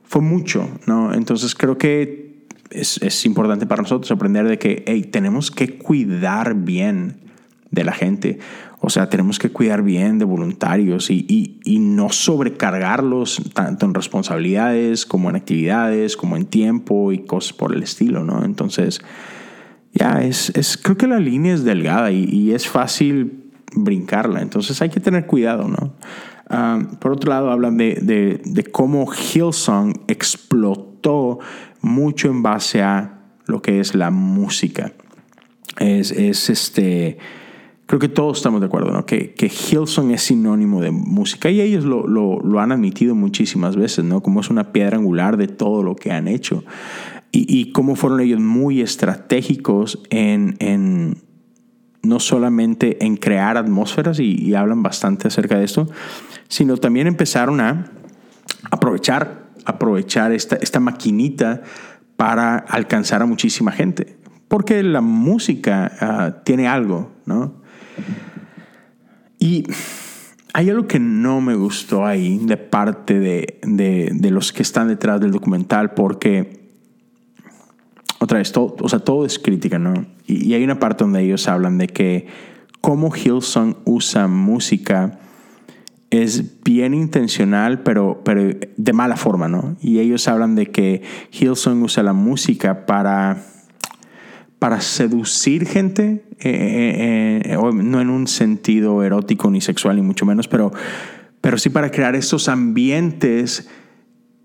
fue 0.04 0.22
mucho, 0.22 0.70
¿no? 0.86 1.14
Entonces 1.14 1.56
creo 1.56 1.78
que 1.78 2.30
es, 2.70 3.26
importante 3.26 3.66
para 3.66 3.82
nosotros 3.82 4.12
aprender 4.12 4.48
de 4.48 4.60
que 4.60 4.84
hey, 4.88 5.04
tenemos 5.04 5.52
que 5.52 5.78
cuidar 5.78 6.56
bien 6.56 7.18
de 7.72 7.84
la 7.84 7.94
gente. 7.94 8.40
O 8.82 8.90
sea, 8.90 9.10
tenemos 9.10 9.40
que 9.40 9.50
cuidar 9.50 9.84
bien 9.84 10.20
de 10.20 10.26
voluntarios 10.26 11.10
y, 11.12 11.60
y, 11.64 11.80
no 11.80 12.10
sobrecargarlos 12.10 13.42
tanto 13.54 13.86
en 13.86 13.94
responsabilidades 13.94 15.06
como 15.06 15.30
en 15.30 15.36
actividades, 15.36 16.16
como 16.16 16.38
en 16.38 16.46
tiempo 16.46 17.12
y 17.12 17.20
cosas 17.20 17.54
por 17.54 17.76
el 17.76 17.84
estilo, 17.84 18.24
¿no? 18.24 18.46
Entonces, 18.46 19.02
ya, 19.94 20.22
es, 20.22 20.52
es, 20.56 20.78
creo 20.78 20.98
que 20.98 21.08
la 21.08 21.20
línea 21.20 21.54
es 21.54 21.64
delgada 21.64 22.12
y, 22.12 22.26
y 22.26 22.52
es 22.54 22.68
fácil 22.68 23.44
brincarla. 23.74 24.42
Entonces 24.42 24.82
hay 24.82 24.90
que 24.90 25.00
tener 25.00 25.26
cuidado, 25.26 25.68
¿no? 25.68 25.94
Ah, 26.50 26.80
por 27.00 27.12
otro 27.12 27.30
lado, 27.30 27.52
hablan 27.52 27.78
de, 27.78 28.00
de, 28.02 28.42
de 28.44 28.64
cómo 28.64 29.08
Hillsong 29.12 29.94
explotó 30.08 31.40
mucho 31.82 32.30
en 32.30 32.42
base 32.42 32.82
a 32.82 33.20
lo 33.46 33.62
que 33.62 33.80
es 33.80 33.94
la 33.94 34.10
música. 34.10 34.94
Es, 35.78 36.12
es 36.12 36.50
este, 36.50 37.20
creo 37.86 38.00
que 38.00 38.10
todos 38.10 38.38
estamos 38.38 38.62
de 38.62 38.68
acuerdo, 38.68 38.92
¿no? 38.92 39.06
Que, 39.06 39.34
que 39.34 39.48
Hillsong 39.48 40.12
es 40.12 40.24
sinónimo 40.24 40.82
de 40.82 40.92
música 40.92 41.52
y 41.52 41.62
ellos 41.62 41.86
lo, 41.86 42.08
lo, 42.08 42.40
lo, 42.40 42.60
han 42.60 42.72
admitido 42.72 43.14
muchísimas 43.14 43.76
veces, 43.76 44.04
¿no? 44.04 44.22
Como 44.22 44.42
es 44.42 44.50
una 44.50 44.72
piedra 44.72 44.98
angular 44.98 45.38
de 45.38 45.48
todo 45.48 45.84
lo 45.84 45.96
que 45.96 46.12
han 46.12 46.28
hecho. 46.28 46.64
Y, 47.32 47.46
y 47.60 47.72
cómo 47.72 47.96
fueron 47.96 48.22
ellos 48.22 48.40
muy 48.40 48.82
estratégicos 48.82 50.02
en, 50.10 50.56
en 50.60 51.22
no 52.02 52.20
solamente 52.20 53.04
en 53.06 53.18
crear 53.18 53.58
atmósferas, 53.58 54.20
y, 54.20 54.42
y 54.42 54.56
hablan 54.56 54.82
bastante 54.82 55.28
acerca 55.28 55.58
de 55.58 55.66
esto, 55.66 55.88
sino 56.48 56.78
también 56.78 57.08
empezaron 57.08 57.62
a 57.62 57.92
aprovechar 58.72 59.50
aprovechar 59.66 60.32
esta, 60.32 60.56
esta 60.56 60.80
maquinita 60.80 61.62
para 62.16 62.58
alcanzar 62.58 63.22
a 63.22 63.26
muchísima 63.26 63.72
gente. 63.72 64.18
Porque 64.48 64.82
la 64.84 65.02
música 65.02 65.92
ah, 66.00 66.42
tiene 66.44 66.68
algo, 66.68 67.12
¿no? 67.26 67.62
Y 69.38 69.64
hay 70.54 70.70
algo 70.70 70.88
que 70.88 71.00
no 71.00 71.40
me 71.40 71.56
gustó 71.56 72.06
ahí 72.06 72.40
de 72.40 72.58
parte 72.58 73.20
de, 73.20 73.60
de, 73.64 74.32
los 74.32 74.52
que 74.52 74.64
están 74.64 74.88
detrás 74.88 75.22
del 75.22 75.32
documental, 75.32 75.94
porque, 75.94 76.59
otra 78.20 78.38
vez, 78.38 78.52
todo, 78.52 78.76
o 78.82 78.90
sea, 78.90 79.00
todo 79.00 79.26
es 79.26 79.40
crítica, 79.40 79.80
¿no? 79.80 80.06
Y, 80.28 80.54
hay 80.54 80.64
una 80.64 80.80
parte 80.80 81.04
donde 81.04 81.22
ellos 81.22 81.48
hablan 81.48 81.78
de 81.78 81.88
que 81.88 82.28
cómo 82.82 83.12
Hilson 83.16 83.78
usa 83.86 84.28
música 84.28 85.20
es 86.10 86.64
bien 86.64 86.94
intencional, 86.94 87.84
pero, 87.84 88.22
pero 88.24 88.58
de 88.78 88.94
mala 88.94 89.16
forma, 89.16 89.48
¿no? 89.48 89.78
Y 89.80 90.00
ellos 90.00 90.28
hablan 90.28 90.56
de 90.56 90.68
que 90.68 91.04
Hillsong 91.32 91.84
usa 91.84 92.04
la 92.04 92.14
música 92.14 92.86
para, 92.86 93.44
para 94.58 94.82
seducir 94.82 95.68
gente, 95.68 96.26
eh, 96.40 96.50
eh, 96.50 97.42
eh, 97.46 97.58
no 97.74 98.02
en 98.02 98.10
un 98.10 98.28
sentido 98.28 99.04
erótico 99.04 99.52
ni 99.52 99.62
sexual, 99.62 99.98
ni 99.98 100.02
mucho 100.02 100.26
menos, 100.26 100.48
pero, 100.48 100.72
pero 101.42 101.58
sí 101.58 101.70
para 101.70 101.92
crear 101.92 102.16
estos 102.16 102.50
ambientes 102.50 103.70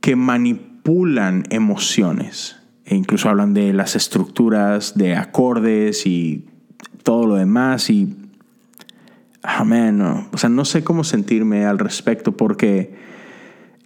que 0.00 0.16
manipulan 0.16 1.44
emociones. 1.48 2.56
E 2.84 2.94
incluso 2.94 3.28
hablan 3.28 3.54
de 3.54 3.72
las 3.72 3.96
estructuras 3.96 4.96
de 4.96 5.16
acordes 5.16 6.06
y 6.06 6.46
todo 7.02 7.26
lo 7.26 7.36
demás 7.36 7.90
y 7.90 8.16
amén, 9.42 9.98
no. 9.98 10.26
o 10.32 10.38
sea, 10.38 10.48
no 10.48 10.64
sé 10.64 10.84
cómo 10.84 11.04
sentirme 11.04 11.66
al 11.66 11.78
respecto 11.78 12.36
porque 12.36 12.94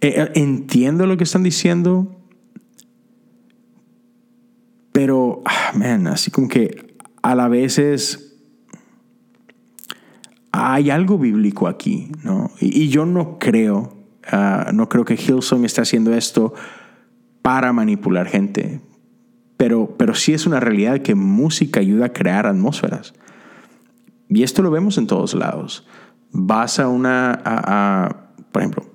eh, 0.01 0.13
eh, 0.15 0.31
entiendo 0.35 1.05
lo 1.05 1.17
que 1.17 1.25
están 1.25 1.43
diciendo, 1.43 2.15
pero, 4.93 5.43
amén, 5.73 6.07
así 6.07 6.31
como 6.31 6.47
que 6.47 6.95
a 7.21 7.35
la 7.35 7.49
vez 7.49 7.77
es, 7.77 8.37
hay 10.51 10.89
algo 10.89 11.17
bíblico 11.17 11.67
aquí, 11.67 12.11
¿no? 12.23 12.51
Y, 12.59 12.87
yo 12.87 13.05
no 13.05 13.39
creo, 13.39 13.93
ah, 14.31 14.71
no 14.73 14.87
creo 14.87 15.03
que 15.03 15.15
Hillsong 15.15 15.65
esté 15.65 15.81
haciendo 15.81 16.13
esto 16.13 16.53
para 17.41 17.73
manipular 17.73 18.27
gente, 18.27 18.81
pero, 19.59 19.93
pero 19.97 20.15
sí 20.15 20.33
es 20.33 20.47
una 20.47 20.61
realidad 20.61 21.01
que 21.01 21.15
música 21.15 21.81
ayuda 21.81 22.05
a 22.05 22.13
crear 22.13 22.47
atmósferas. 22.47 23.13
Y 24.29 24.43
esto 24.43 24.61
lo 24.61 24.71
vemos 24.71 24.97
en 24.97 25.05
todos 25.05 25.33
lados. 25.33 25.85
Vas 26.31 26.79
a 26.79 26.87
una, 26.87 27.37
a, 27.43 28.29
por 28.53 28.61
ejemplo, 28.61 28.85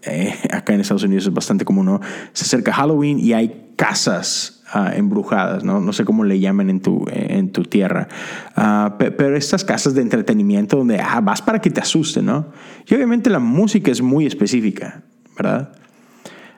eh, 0.00 0.34
acá 0.50 0.72
en 0.72 0.80
Estados 0.80 1.02
Unidos 1.02 1.26
es 1.26 1.34
bastante 1.34 1.66
común, 1.66 1.84
¿no? 1.84 2.00
Se 2.32 2.46
acerca 2.46 2.72
Halloween 2.72 3.20
y 3.20 3.34
hay 3.34 3.74
casas 3.76 4.62
uh, 4.74 4.96
embrujadas, 4.96 5.62
¿no? 5.62 5.78
No 5.78 5.92
sé 5.92 6.06
cómo 6.06 6.24
le 6.24 6.40
llaman 6.40 6.70
en 6.70 6.80
tu, 6.80 7.04
en 7.12 7.52
tu 7.52 7.64
tierra. 7.64 8.08
Uh, 8.56 8.96
pero 8.96 9.36
estas 9.36 9.62
casas 9.62 9.92
de 9.92 10.00
entretenimiento 10.00 10.78
donde 10.78 10.98
ah, 11.00 11.20
vas 11.20 11.42
para 11.42 11.60
que 11.60 11.68
te 11.68 11.82
asusten, 11.82 12.24
¿no? 12.24 12.46
Y 12.88 12.94
obviamente 12.94 13.28
la 13.28 13.40
música 13.40 13.90
es 13.90 14.00
muy 14.00 14.24
específica, 14.24 15.02
¿verdad? 15.36 15.83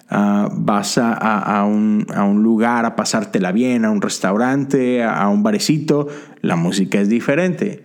Uh, 0.09 0.49
vas 0.53 0.99
a, 0.99 1.13
a, 1.15 1.65
un, 1.65 2.07
a, 2.15 2.23
un, 2.23 2.45
lugar 2.45 2.85
a 2.85 2.95
pasártela 2.95 3.51
bien, 3.51 3.85
a 3.85 3.91
un 3.91 4.01
restaurante, 4.01 5.03
a, 5.03 5.29
un 5.29 5.43
barecito, 5.43 6.07
la 6.43 6.55
música 6.55 7.01
es 7.01 7.09
diferente. 7.09 7.83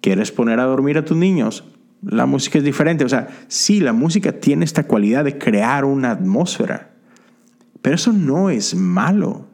¿Quieres 0.00 0.30
poner 0.30 0.60
a 0.60 0.64
dormir 0.64 0.98
a 0.98 1.04
tus 1.04 1.16
niños? 1.16 1.64
La 2.02 2.26
música 2.26 2.58
es 2.58 2.64
diferente. 2.64 3.04
O 3.04 3.08
sea, 3.08 3.26
sí, 3.48 3.80
la 3.80 3.92
música 3.92 4.32
tiene 4.32 4.64
esta 4.64 4.84
cualidad 4.84 5.24
de 5.24 5.36
crear 5.36 5.84
una 5.84 6.12
atmósfera, 6.12 6.90
pero 7.82 7.96
eso 7.96 8.12
no 8.12 8.50
es 8.50 8.76
malo. 8.76 9.48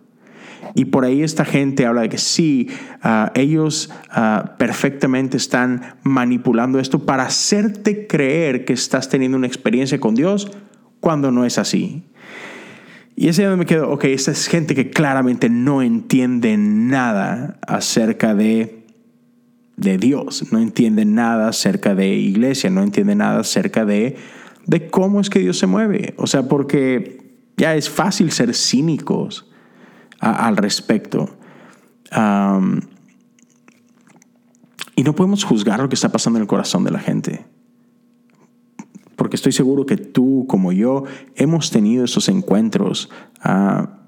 Y 0.74 0.86
por 0.86 1.04
ahí 1.04 1.22
esta 1.22 1.44
gente 1.44 1.86
habla 1.86 2.02
de 2.02 2.10
que 2.10 2.18
sí, 2.18 2.68
ah, 3.02 3.32
ellos 3.34 3.90
ah, 4.10 4.56
perfectamente 4.58 5.36
están 5.36 5.96
manipulando 6.02 6.78
esto 6.78 7.06
para 7.06 7.24
hacerte 7.24 8.06
creer 8.06 8.64
que 8.64 8.72
estás 8.72 9.08
teniendo 9.08 9.38
una 9.38 9.46
experiencia 9.46 9.98
con 10.00 10.14
Dios 10.14 10.50
cuando 11.00 11.30
no 11.30 11.44
es 11.44 11.58
así. 11.58 12.04
Y 13.20 13.28
ese 13.28 13.42
donde 13.42 13.58
me 13.58 13.66
quedo, 13.66 13.90
ok, 13.90 14.04
esta 14.04 14.30
es 14.30 14.46
gente 14.46 14.74
que 14.74 14.88
claramente 14.88 15.50
no 15.50 15.82
entiende 15.82 16.56
nada 16.56 17.58
acerca 17.66 18.34
de, 18.34 18.86
de 19.76 19.98
Dios, 19.98 20.50
no 20.52 20.58
entiende 20.58 21.04
nada 21.04 21.48
acerca 21.48 21.94
de 21.94 22.14
iglesia, 22.14 22.70
no 22.70 22.82
entiende 22.82 23.14
nada 23.14 23.40
acerca 23.40 23.84
de, 23.84 24.16
de 24.64 24.88
cómo 24.88 25.20
es 25.20 25.28
que 25.28 25.40
Dios 25.40 25.58
se 25.58 25.66
mueve. 25.66 26.14
O 26.16 26.26
sea, 26.26 26.48
porque 26.48 27.36
ya 27.58 27.74
es 27.74 27.90
fácil 27.90 28.32
ser 28.32 28.54
cínicos 28.54 29.50
al 30.18 30.56
respecto. 30.56 31.36
y 34.96 35.02
no 35.02 35.14
podemos 35.14 35.44
juzgar 35.44 35.78
lo 35.78 35.90
que 35.90 35.94
está 35.94 36.08
pasando 36.08 36.38
en 36.38 36.44
el 36.44 36.48
corazón 36.48 36.84
de 36.84 36.90
la 36.90 37.00
gente. 37.00 37.44
Porque 39.20 39.36
estoy 39.36 39.52
seguro 39.52 39.84
que 39.84 39.98
tú, 39.98 40.46
como 40.48 40.72
yo, 40.72 41.04
hemos 41.36 41.70
tenido 41.70 42.06
esos 42.06 42.30
encuentros 42.30 43.10
ah, 43.42 43.98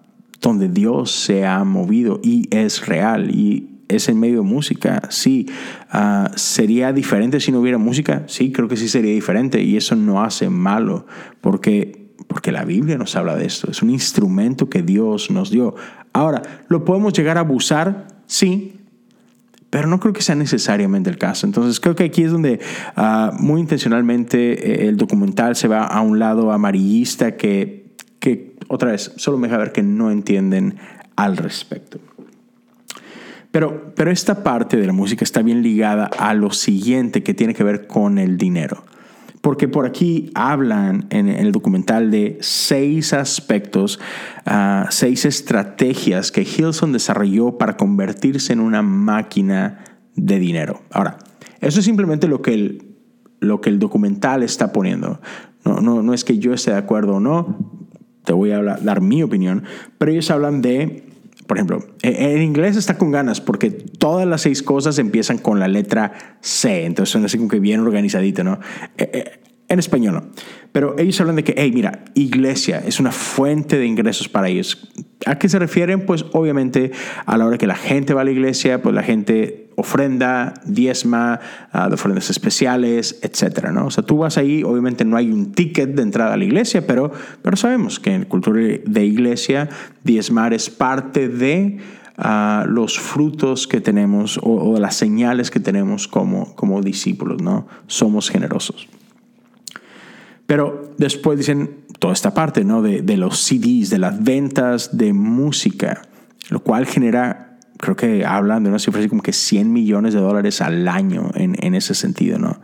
donde 0.40 0.71
Dios 0.71 1.11
se 1.11 1.45
ha 1.45 1.64
movido 1.64 2.19
y 2.23 2.49
es 2.50 2.87
real 2.87 3.31
y 3.31 3.83
es 3.88 4.09
en 4.09 4.19
medio 4.19 4.37
de 4.37 4.49
música. 4.49 5.02
Sí, 5.11 5.50
ah, 5.90 6.31
¿sería 6.37 6.95
diferente 6.95 7.40
si 7.40 7.52
no 7.52 7.61
hubiera 7.61 7.76
música? 7.76 8.25
Sí, 8.26 8.52
creo 8.52 8.69
que 8.69 8.78
sí 8.78 8.88
sería 8.88 9.12
diferente 9.12 9.62
y 9.62 9.76
eso 9.76 9.97
no 9.97 10.25
hace 10.25 10.49
malo 10.49 11.04
porque 11.42 12.14
porque 12.26 12.50
la 12.50 12.64
Biblia 12.64 12.97
nos 12.97 13.14
habla 13.14 13.37
de 13.37 13.45
esto. 13.45 13.71
Es 13.71 13.83
un 13.83 13.90
instrumento 13.90 14.71
que 14.71 14.81
Dios 14.81 15.31
nos 15.31 15.50
dio. 15.50 15.75
Ahora, 16.14 16.40
¿lo 16.69 16.87
podemos 16.87 17.12
llegar 17.12 17.37
a 17.37 17.40
abusar? 17.40 18.07
Sí, 18.25 18.81
pero 19.73 19.88
no 19.88 19.99
creo 20.00 20.12
que 20.12 20.21
sea 20.21 20.35
necesariamente 20.35 21.09
el 21.09 21.17
caso. 21.17 21.47
Entonces 21.47 21.81
creo 21.81 21.97
que 21.97 22.05
aquí 22.05 22.25
es 22.25 22.31
donde 22.31 22.61
ah, 22.95 23.33
muy 23.41 23.59
intencionalmente 23.59 24.85
eh, 24.85 24.88
el 24.88 24.99
documental 24.99 25.57
se 25.57 25.67
va 25.67 25.87
a 25.87 26.02
un 26.02 26.19
lado 26.19 26.52
amarillista 26.52 27.38
que, 27.38 27.87
que, 28.19 28.55
otra 28.69 28.91
vez, 28.91 29.14
solo 29.17 29.38
me 29.38 29.49
deja 29.49 29.57
ver 29.57 29.73
que 29.73 29.83
no 29.83 30.11
entienden 30.11 30.76
al 31.17 31.38
respecto. 31.38 31.99
Pero, 33.50 33.95
pero 33.97 34.11
esta 34.11 34.43
parte 34.43 34.76
de 34.76 34.87
la 34.87 34.93
música 34.93 35.25
está 35.25 35.41
bien 35.41 35.62
ligada 35.62 36.11
a 36.19 36.35
lo 36.35 36.50
siguiente 36.50 37.23
que 37.23 37.33
tiene 37.33 37.55
que 37.55 37.64
ver 37.64 37.87
con 37.87 38.19
el 38.19 38.37
dinero 38.37 38.85
porque 39.42 39.66
por 39.66 39.87
aquí 39.87 40.30
hablan 40.34 41.06
en 41.11 41.28
el 41.28 41.50
documental 41.50 42.11
de 42.11 42.38
seis 42.40 43.12
aspectos, 43.12 44.00
ah, 44.46 44.87
seis 44.90 45.25
estrategias 45.25 46.30
que 46.30 46.42
Hilson 46.42 46.92
desarrolló 46.92 47.58
para 47.58 47.76
convertirse 47.76 48.52
en 48.52 48.61
una 48.61 48.82
máquina 48.82 49.84
de 50.14 50.38
dinero. 50.38 50.82
Ahora, 50.92 51.18
eso 51.61 51.80
es 51.80 51.84
simplemente 51.84 52.28
lo 52.28 52.40
que 52.40 52.54
el, 52.54 52.96
lo 53.40 53.61
que 53.61 53.68
el 53.68 53.80
documental 53.80 54.44
está 54.44 54.72
poniendo. 54.72 55.20
No, 55.64 55.80
no, 55.80 56.02
no 56.02 56.14
es 56.14 56.25
que 56.25 56.38
yo 56.38 56.54
esté 56.54 56.70
de 56.70 56.78
acuerdo 56.78 57.16
o 57.16 57.20
no, 57.20 57.88
te 58.25 58.32
voy 58.32 58.52
a 58.52 58.62
dar 58.62 59.00
mi 59.00 59.25
opinión, 59.25 59.64
pero 59.99 60.12
ellos 60.12 60.30
hablan 60.30 60.62
de 60.62 61.12
por 61.52 61.59
ejemplo, 61.59 61.85
en 62.00 62.40
inglés 62.40 62.78
está 62.78 62.97
con 62.97 63.11
ganas 63.11 63.42
porque 63.42 63.71
todas 63.71 64.26
las 64.26 64.40
seis 64.40 64.62
cosas 64.62 64.99
empiezan 64.99 65.37
con 65.37 65.61
la 65.61 65.68
letra 65.68 66.38
C, 66.40 66.87
entonces 66.87 67.12
son 67.12 67.26
así 67.26 67.37
como 67.37 67.50
que 67.50 67.61
bien 67.61 67.80
organizadito, 67.80 68.42
¿no? 68.42 68.59
En 69.73 69.79
español. 69.79 70.23
Pero 70.71 70.99
ellos 70.99 71.19
hablan 71.23 71.37
de 71.37 71.45
que, 71.45 71.55
hey, 71.57 71.73
mira, 71.73 72.05
iglesia 72.12 72.83
es 72.87 73.00
una 73.00 73.11
fuente 73.11 73.78
de 73.78 73.87
ingresos 73.87 74.28
para 74.28 74.50
ellos. 74.50 74.87
¿A 75.25 75.39
qué 75.39 75.49
se 75.49 75.58
refieren? 75.58 76.04
Pues 76.04 76.26
obviamente 76.32 76.93
a 77.25 77.39
la 77.39 77.47
hora 77.47 77.56
que 77.56 77.67
la 77.67 77.75
gente 77.75 78.13
va 78.13 78.21
a 78.21 78.25
la 78.25 78.32
iglesia, 78.32 78.82
pues 78.82 78.95
la 78.95 79.02
gente 79.02 79.71
ofrenda, 79.76 80.52
diezma, 80.67 81.41
de 81.73 81.95
ofrendas 81.95 82.28
especiales, 82.28 83.19
etcétera, 83.23 83.73
¿no? 83.73 83.87
O 83.87 83.91
sea, 83.91 84.04
tú 84.04 84.19
vas 84.19 84.37
ahí, 84.37 84.63
obviamente 84.63 85.06
no 85.06 85.17
hay 85.17 85.30
un 85.30 85.52
ticket 85.52 85.95
de 85.95 86.02
entrada 86.02 86.35
a 86.35 86.37
la 86.37 86.45
iglesia, 86.45 86.87
pero, 86.87 87.11
pero 87.41 87.56
sabemos 87.56 87.99
que 87.99 88.13
en 88.13 88.26
cultura 88.26 88.61
de 88.85 89.04
iglesia, 89.06 89.71
diezmar 90.04 90.52
es 90.52 90.69
parte 90.69 91.30
de 91.30 91.78
uh, 92.19 92.67
los 92.67 92.99
frutos 92.99 93.67
que 93.67 93.80
tenemos 93.80 94.37
o, 94.37 94.73
o, 94.75 94.78
las 94.78 94.97
señales 94.97 95.50
que 95.50 95.61
tenemos 95.61 96.08
como, 96.08 96.54
como 96.56 96.82
discípulos, 96.82 97.41
¿no? 97.41 97.67
Somos 97.87 98.28
generosos. 98.28 98.87
Pero 100.52 100.93
después 100.99 101.38
dicen 101.38 101.86
toda 101.99 102.12
esta 102.12 102.34
parte, 102.34 102.62
¿no? 102.62 102.82
De, 102.82 103.17
los 103.17 103.38
CDs, 103.38 103.88
de 103.88 103.97
las 103.97 104.23
ventas 104.23 104.99
de 104.99 105.15
música, 105.15 106.02
lo 106.50 106.62
cual 106.62 106.84
genera, 106.84 107.58
creo 107.78 107.97
que 107.97 108.26
hablan 108.26 108.62
de 108.62 108.69
una 108.69 108.78
cifra 108.78 109.00
así 109.00 109.08
como 109.08 109.23
que 109.23 109.32
100 109.32 109.73
millones 109.73 110.12
de 110.12 110.21
dólares 110.21 110.60
al 110.60 110.86
año 110.88 111.30
en 111.34 111.75
ese 111.75 111.95
sentido, 111.95 112.38
¿no? 112.38 112.60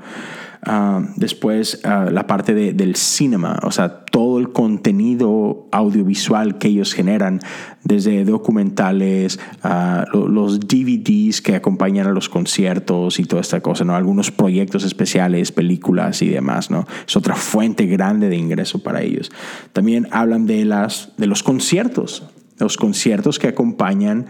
Ah, 0.71 1.03
después 1.17 1.81
uh, 1.87 2.11
la 2.11 2.27
parte 2.27 2.53
de, 2.53 2.75
del 2.75 2.95
cinema, 2.95 3.59
o 3.63 3.71
sea, 3.71 4.05
todo 4.05 4.39
el 4.39 4.53
contenido 4.53 5.67
audiovisual 5.73 6.59
que 6.59 6.69
ellos 6.69 6.93
generan, 6.93 7.41
desde 7.85 8.27
documentales, 8.27 9.41
uh, 9.65 10.19
los 10.29 10.61
DVDs 10.61 11.41
que 11.41 11.55
acompañan 11.55 12.07
a 12.07 12.11
los 12.11 12.29
conciertos 12.29 13.19
y 13.19 13.25
toda 13.25 13.41
esta 13.41 13.63
cosa, 13.63 13.87
¿no? 13.87 13.97
Algunos 13.97 14.31
proyectos 14.31 14.85
especiales, 14.85 15.53
películas 15.53 16.21
y 16.21 16.29
demás, 16.29 16.71
¿no? 16.71 16.87
Es 17.07 17.17
otra 17.17 17.35
fuente 17.35 17.87
grande 17.87 18.29
de 18.29 18.37
ingreso 18.37 18.83
para 18.83 19.01
ellos. 19.01 19.33
También 19.73 20.07
hablan 20.11 20.45
de, 20.45 20.67
las, 20.67 21.15
de 21.17 21.29
los 21.29 21.43
conciertos, 21.43 22.29
los 22.59 22.77
conciertos 22.77 23.39
que 23.39 23.49
acompañan 23.49 24.27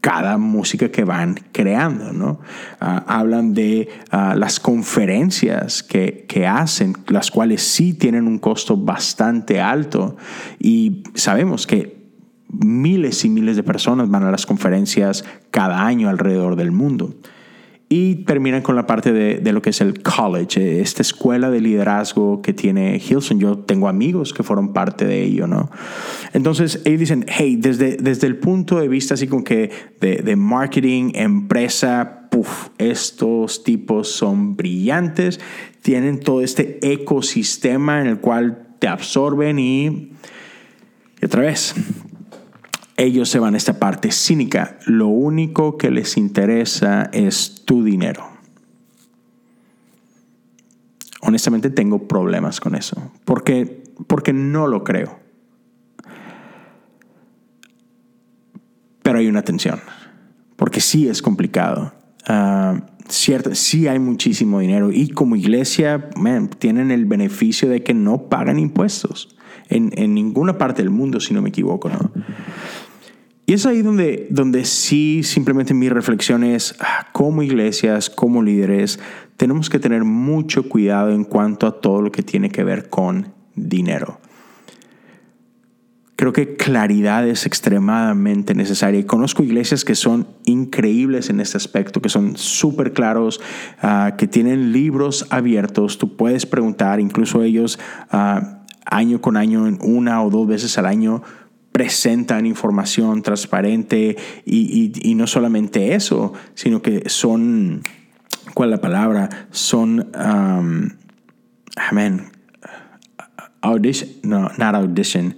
cada 0.00 0.38
música 0.38 0.90
que 0.90 1.04
van 1.04 1.38
creando, 1.52 2.12
¿no? 2.12 2.40
Ah, 2.80 3.04
hablan 3.06 3.52
de 3.52 3.88
ah, 4.10 4.34
las 4.36 4.58
conferencias 4.58 5.82
que, 5.82 6.24
que, 6.26 6.46
hacen, 6.46 6.96
las 7.08 7.30
cuales 7.30 7.62
sí 7.62 7.92
tienen 7.92 8.26
un 8.26 8.38
costo 8.38 8.76
bastante 8.76 9.60
alto 9.60 10.16
y 10.58 11.02
sabemos 11.14 11.66
que 11.66 12.00
miles 12.48 13.24
y 13.24 13.28
miles 13.28 13.56
de 13.56 13.62
personas 13.62 14.08
van 14.08 14.24
a 14.24 14.30
las 14.30 14.46
conferencias 14.46 15.24
cada 15.50 15.86
año 15.86 16.08
alrededor 16.08 16.56
del 16.56 16.72
mundo. 16.72 17.14
Y 17.92 18.24
terminan 18.24 18.62
con 18.62 18.76
la 18.76 18.86
parte 18.86 19.12
de, 19.12 19.38
de, 19.38 19.52
lo 19.52 19.62
que 19.62 19.70
es 19.70 19.80
el 19.80 20.00
college, 20.00 20.60
eh, 20.60 20.80
esta 20.80 21.02
escuela 21.02 21.50
de 21.50 21.60
liderazgo 21.60 22.40
que 22.40 22.52
tiene 22.52 23.02
Hilson. 23.04 23.40
Yo 23.40 23.58
tengo 23.58 23.88
amigos 23.88 24.32
que 24.32 24.44
fueron 24.44 24.72
parte 24.72 25.04
de 25.04 25.24
ello, 25.24 25.48
¿no? 25.48 25.72
Entonces 26.32 26.82
ellos 26.84 27.00
dicen, 27.00 27.26
hey, 27.26 27.56
desde, 27.58 27.96
desde 27.96 28.28
el 28.28 28.36
punto 28.36 28.78
de 28.78 28.86
vista 28.86 29.14
así 29.14 29.26
como 29.26 29.42
que 29.42 29.72
de, 30.00 30.18
de 30.18 30.36
marketing, 30.36 31.10
empresa, 31.14 32.28
puff, 32.30 32.68
estos 32.78 33.64
tipos 33.64 34.06
son 34.06 34.56
brillantes, 34.56 35.40
tienen 35.82 36.20
todo 36.20 36.42
este 36.42 36.78
ecosistema 36.92 38.00
en 38.00 38.06
el 38.06 38.18
cual 38.18 38.68
te 38.78 38.86
absorben 38.86 39.58
y, 39.58 40.12
y 41.20 41.24
otra 41.24 41.42
vez, 41.42 41.74
ellos 43.00 43.30
se 43.30 43.38
van 43.38 43.54
a 43.54 43.56
esta 43.56 43.78
parte 43.78 44.12
cínica. 44.12 44.78
Lo 44.84 45.08
único 45.08 45.78
que 45.78 45.90
les 45.90 46.18
interesa 46.18 47.08
es 47.12 47.62
tu 47.64 47.82
dinero. 47.82 48.28
Honestamente 51.22 51.70
tengo 51.70 52.06
problemas 52.06 52.60
con 52.60 52.74
eso, 52.74 53.12
porque, 53.24 53.84
porque 54.06 54.32
no 54.32 54.66
lo 54.66 54.84
creo. 54.84 55.18
Pero 59.02 59.18
hay 59.18 59.28
una 59.28 59.42
tensión, 59.42 59.80
porque 60.56 60.80
sí 60.80 61.08
es 61.08 61.22
complicado. 61.22 61.94
Uh, 62.28 62.80
cierto, 63.08 63.54
sí 63.54 63.88
hay 63.88 63.98
muchísimo 63.98 64.60
dinero 64.60 64.92
y 64.92 65.08
como 65.08 65.36
iglesia 65.36 66.10
tienen 66.58 66.90
el 66.90 67.06
beneficio 67.06 67.68
de 67.70 67.82
que 67.82 67.94
no 67.94 68.28
pagan 68.28 68.58
impuestos 68.58 69.36
en, 69.68 69.90
en, 69.96 70.14
ninguna 70.14 70.58
parte 70.58 70.82
del 70.82 70.90
mundo, 70.90 71.18
si 71.18 71.32
no 71.32 71.40
me 71.40 71.48
equivoco. 71.48 71.88
¿no? 71.88 72.12
Y 73.50 73.54
es 73.54 73.66
ahí 73.66 73.82
donde, 73.82 74.28
donde 74.30 74.64
sí, 74.64 75.24
simplemente 75.24 75.74
mi 75.74 75.88
reflexión 75.88 76.44
es, 76.44 76.76
ah, 76.78 77.08
como 77.10 77.42
iglesias, 77.42 78.08
como 78.08 78.44
líderes, 78.44 79.00
tenemos 79.36 79.68
que 79.68 79.80
tener 79.80 80.04
mucho 80.04 80.68
cuidado 80.68 81.10
en 81.10 81.24
cuanto 81.24 81.66
a 81.66 81.80
todo 81.80 82.00
lo 82.00 82.12
que 82.12 82.22
tiene 82.22 82.50
que 82.50 82.62
ver 82.62 82.88
con 82.88 83.34
dinero. 83.56 84.20
Creo 86.14 86.32
que 86.32 86.54
claridad 86.54 87.26
es 87.26 87.44
extremadamente 87.44 88.54
necesaria 88.54 89.00
y 89.00 89.04
conozco 89.04 89.42
iglesias 89.42 89.84
que 89.84 89.96
son 89.96 90.28
increíbles 90.44 91.28
en 91.28 91.40
este 91.40 91.56
aspecto, 91.56 92.00
que 92.00 92.08
son 92.08 92.36
súper 92.36 92.92
claros, 92.92 93.40
uh, 93.82 94.16
que 94.16 94.28
tienen 94.28 94.70
libros 94.70 95.26
abiertos, 95.30 95.98
tú 95.98 96.16
puedes 96.16 96.46
preguntar, 96.46 97.00
incluso 97.00 97.42
ellos 97.42 97.80
uh, 98.12 98.60
año 98.84 99.20
con 99.20 99.36
año, 99.36 99.76
una 99.80 100.22
o 100.22 100.30
dos 100.30 100.46
veces 100.46 100.78
al 100.78 100.86
año, 100.86 101.22
presentan 101.72 102.46
información 102.46 103.22
transparente 103.22 104.16
y, 104.44 105.14
no 105.14 105.26
solamente 105.26 105.94
eso, 105.94 106.32
sino 106.54 106.82
que 106.82 107.08
son, 107.08 107.82
¿cuál 108.54 108.70
es 108.70 108.76
la 108.76 108.80
palabra? 108.80 109.28
Son, 109.50 110.10
um, 110.14 110.90
amén, 111.76 112.24
audition, 113.60 114.10
no, 114.22 114.50
not 114.58 114.74
audition, 114.74 115.36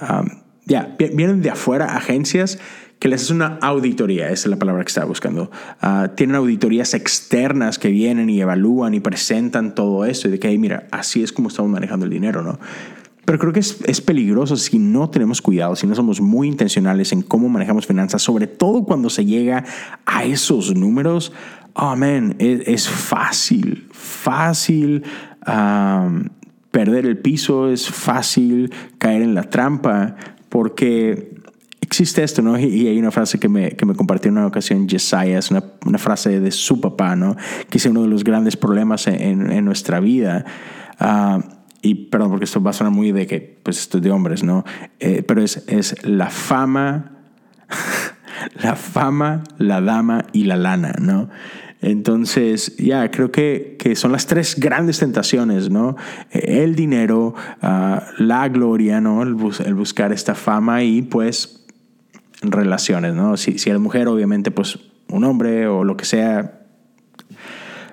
um, 0.00 0.28
ya, 0.66 0.94
vienen 0.98 1.42
de 1.42 1.50
afuera 1.50 1.96
agencias 1.96 2.58
que 3.00 3.08
les 3.08 3.22
hace 3.22 3.32
una 3.32 3.58
auditoría, 3.62 4.26
esa 4.26 4.46
es 4.46 4.46
la 4.50 4.58
palabra 4.58 4.84
que 4.84 4.88
estaba 4.88 5.06
buscando. 5.06 5.50
Ah, 5.80 6.10
tienen 6.14 6.36
auditorías 6.36 6.92
externas 6.92 7.78
que 7.78 7.88
vienen 7.88 8.28
y 8.28 8.42
evalúan 8.42 8.92
y 8.92 9.00
presentan 9.00 9.74
todo 9.74 10.04
esto 10.04 10.28
y 10.28 10.32
de 10.32 10.38
que, 10.38 10.56
mira, 10.58 10.86
así 10.90 11.22
es 11.22 11.32
como 11.32 11.48
estamos 11.48 11.70
manejando 11.70 12.04
el 12.04 12.10
dinero, 12.10 12.42
¿no? 12.42 12.60
Pero 13.30 13.38
creo 13.38 13.52
que 13.52 13.60
es, 13.60 13.78
es, 13.86 14.00
peligroso 14.00 14.56
si 14.56 14.76
no 14.76 15.08
tenemos 15.08 15.40
cuidado, 15.40 15.76
si 15.76 15.86
no 15.86 15.94
somos 15.94 16.20
muy 16.20 16.48
intencionales 16.48 17.12
en 17.12 17.22
cómo 17.22 17.48
manejamos 17.48 17.86
finanzas, 17.86 18.22
sobre 18.22 18.48
todo 18.48 18.82
cuando 18.82 19.08
se 19.08 19.24
llega 19.24 19.64
a 20.04 20.24
esos 20.24 20.74
números. 20.74 21.32
Oh, 21.74 21.94
man, 21.94 22.34
es, 22.40 22.66
es 22.66 22.88
fácil, 22.88 23.86
fácil 23.92 25.04
um, 25.46 26.24
perder 26.72 27.06
el 27.06 27.18
piso, 27.18 27.70
es 27.70 27.88
fácil 27.88 28.74
caer 28.98 29.22
en 29.22 29.34
la 29.34 29.44
trampa, 29.44 30.16
porque 30.48 31.32
existe 31.80 32.24
esto, 32.24 32.42
¿no? 32.42 32.58
Y, 32.58 32.88
hay 32.88 32.98
una 32.98 33.12
frase 33.12 33.38
que 33.38 33.48
me, 33.48 33.76
que 33.76 33.86
me 33.86 33.94
compartió 33.94 34.30
en 34.30 34.38
una 34.38 34.48
ocasión 34.48 34.88
Jesiah, 34.88 35.38
es 35.38 35.52
una, 35.52 35.62
una, 35.86 35.98
frase 35.98 36.40
de 36.40 36.50
su 36.50 36.80
papá, 36.80 37.14
¿no? 37.14 37.36
Que 37.68 37.78
es 37.78 37.86
uno 37.86 38.02
de 38.02 38.08
los 38.08 38.24
grandes 38.24 38.56
problemas 38.56 39.06
en, 39.06 39.52
en 39.52 39.64
nuestra 39.64 40.00
vida. 40.00 40.44
Uh, 41.00 41.59
y 41.82 41.94
perdón, 42.06 42.30
porque 42.30 42.44
esto 42.44 42.62
va 42.62 42.70
a 42.70 42.74
sonar 42.74 42.92
muy 42.92 43.12
de 43.12 43.26
que, 43.26 43.58
pues 43.62 43.78
esto 43.78 43.98
es 43.98 44.04
de 44.04 44.10
hombres, 44.10 44.42
¿no? 44.42 44.64
Eh, 44.98 45.22
pero 45.22 45.42
es, 45.42 45.64
es 45.66 46.04
la 46.04 46.28
fama, 46.28 47.12
la 48.62 48.76
fama, 48.76 49.44
la 49.58 49.80
dama 49.80 50.26
y 50.32 50.44
la 50.44 50.56
lana, 50.56 50.94
¿no? 51.00 51.30
Entonces, 51.82 52.76
ya, 52.76 53.10
creo 53.10 53.32
que, 53.32 53.76
que, 53.78 53.96
son 53.96 54.12
las 54.12 54.26
tres 54.26 54.56
grandes 54.58 54.98
tentaciones, 54.98 55.70
¿no? 55.70 55.96
El 56.30 56.74
dinero, 56.74 57.34
uh, 57.62 57.98
la 58.18 58.48
gloria, 58.50 59.00
¿no? 59.00 59.22
El, 59.22 59.34
bus 59.34 59.60
el, 59.60 59.74
buscar 59.74 60.12
esta 60.12 60.34
fama 60.34 60.82
y 60.82 61.00
pues 61.00 61.64
relaciones, 62.42 63.14
¿no? 63.14 63.38
Si, 63.38 63.58
si 63.58 63.70
eres 63.70 63.80
mujer, 63.80 64.08
obviamente, 64.08 64.50
pues 64.50 64.78
un 65.08 65.24
hombre 65.24 65.66
o 65.68 65.84
lo 65.84 65.96
que 65.96 66.04
sea. 66.04 66.60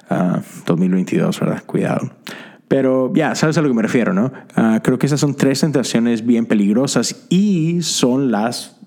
Uh, 0.10 0.14
ah, 0.14 0.42
2022, 0.66 1.40
¿verdad? 1.40 1.64
Cuidado. 1.66 2.12
Pero 2.68 3.14
ya, 3.14 3.34
sabes 3.36 3.58
a 3.58 3.62
lo 3.62 3.70
que 3.70 3.74
me 3.74 3.82
refiero, 3.82 4.14
¿no? 4.14 4.32
Uh, 4.58 4.82
creo 4.84 5.00
que 5.00 5.06
esas 5.06 5.20
son 5.20 5.36
tres 5.36 5.62
tentaciones 5.62 6.26
bien 6.26 6.46
peligrosas 6.46 7.28
y 7.30 7.82
son 7.82 8.32
las, 8.32 8.78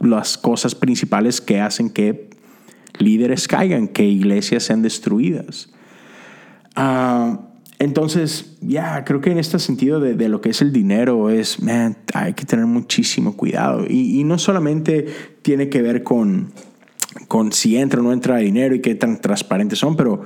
las 0.00 0.36
cosas 0.36 0.74
principales 0.74 1.40
que 1.40 1.60
hacen 1.60 1.88
que 1.88 2.28
líderes 2.98 3.48
caigan, 3.48 3.88
que 3.88 4.04
iglesias 4.04 4.64
sean 4.64 4.82
destruidas. 4.82 5.72
Uh, 6.76 7.38
entonces, 7.78 8.56
ya, 8.60 9.04
creo 9.04 9.20
que 9.20 9.30
en 9.30 9.38
este 9.38 9.58
sentido 9.58 9.98
de, 9.98 10.14
de, 10.14 10.28
lo 10.28 10.40
que 10.40 10.50
es 10.50 10.60
el 10.62 10.72
dinero 10.72 11.30
es, 11.30 11.62
man, 11.62 11.96
hay 12.12 12.34
que 12.34 12.44
tener 12.44 12.66
muchísimo 12.66 13.36
cuidado. 13.36 13.84
Y, 13.88 14.20
y, 14.20 14.24
no 14.24 14.38
solamente 14.38 15.06
tiene 15.42 15.68
que 15.68 15.82
ver 15.82 16.02
con, 16.02 16.52
con 17.28 17.50
si 17.52 17.76
entra 17.76 18.00
o 18.00 18.02
no 18.02 18.12
entra 18.12 18.36
dinero 18.36 18.74
y 18.74 18.80
qué 18.80 18.94
tan 18.94 19.20
transparentes 19.20 19.78
son, 19.78 19.96
pero 19.96 20.24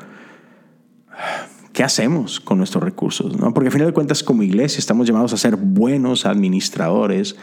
¿qué 1.78 1.84
hacemos 1.84 2.40
con 2.40 2.58
nuestros 2.58 2.82
recursos? 2.82 3.38
¿no? 3.38 3.54
Porque 3.54 3.68
al 3.68 3.72
final 3.72 3.86
de 3.86 3.92
cuentas, 3.92 4.24
como 4.24 4.42
iglesia, 4.42 4.80
estamos 4.80 5.06
llamados 5.06 5.32
a 5.32 5.36
ser 5.36 5.54
buenos 5.54 6.26
administradores 6.26 7.36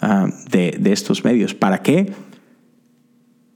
uh, 0.00 0.28
de, 0.48 0.80
estos 0.92 1.24
medios. 1.24 1.54
¿Para 1.54 1.82
qué? 1.82 2.12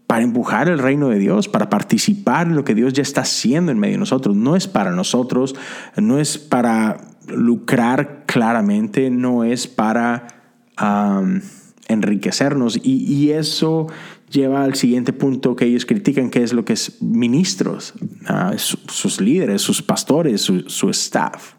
para 0.09 0.25
empujar 0.25 0.69
el 0.69 0.81
reino 0.81 1.09
de 1.09 1.21
Dios, 1.21 1.47
para 1.47 1.71
participar 1.71 2.49
en 2.49 2.57
lo 2.57 2.65
que 2.65 2.75
Dios 2.75 2.93
ya 2.95 3.03
está 3.03 3.21
haciendo 3.21 3.71
en 3.71 3.79
medio 3.79 3.95
de 3.95 4.01
nosotros. 4.01 4.35
No 4.35 4.57
es 4.57 4.67
para 4.67 4.91
nosotros, 4.91 5.55
no 5.97 6.19
es 6.19 6.37
para 6.37 6.97
lucrar 7.29 8.25
claramente, 8.27 9.11
no 9.11 9.45
es 9.45 9.69
para 9.69 10.27
enriquecernos. 11.87 12.81
Y, 12.83 13.31
eso 13.31 13.87
lleva 14.35 14.65
al 14.65 14.75
siguiente 14.75 15.13
punto 15.13 15.57
que 15.57 15.65
ellos 15.65 15.87
critican, 15.87 16.31
que 16.31 16.43
es 16.43 16.53
lo 16.53 16.65
que 16.65 16.75
es 16.75 17.01
ministros, 17.01 17.95
su, 18.57 18.79
sus 18.89 19.21
líderes, 19.21 19.63
sus 19.63 19.81
pastores, 19.81 20.43
su, 20.43 20.69
su 20.69 20.91
staff. 20.91 21.55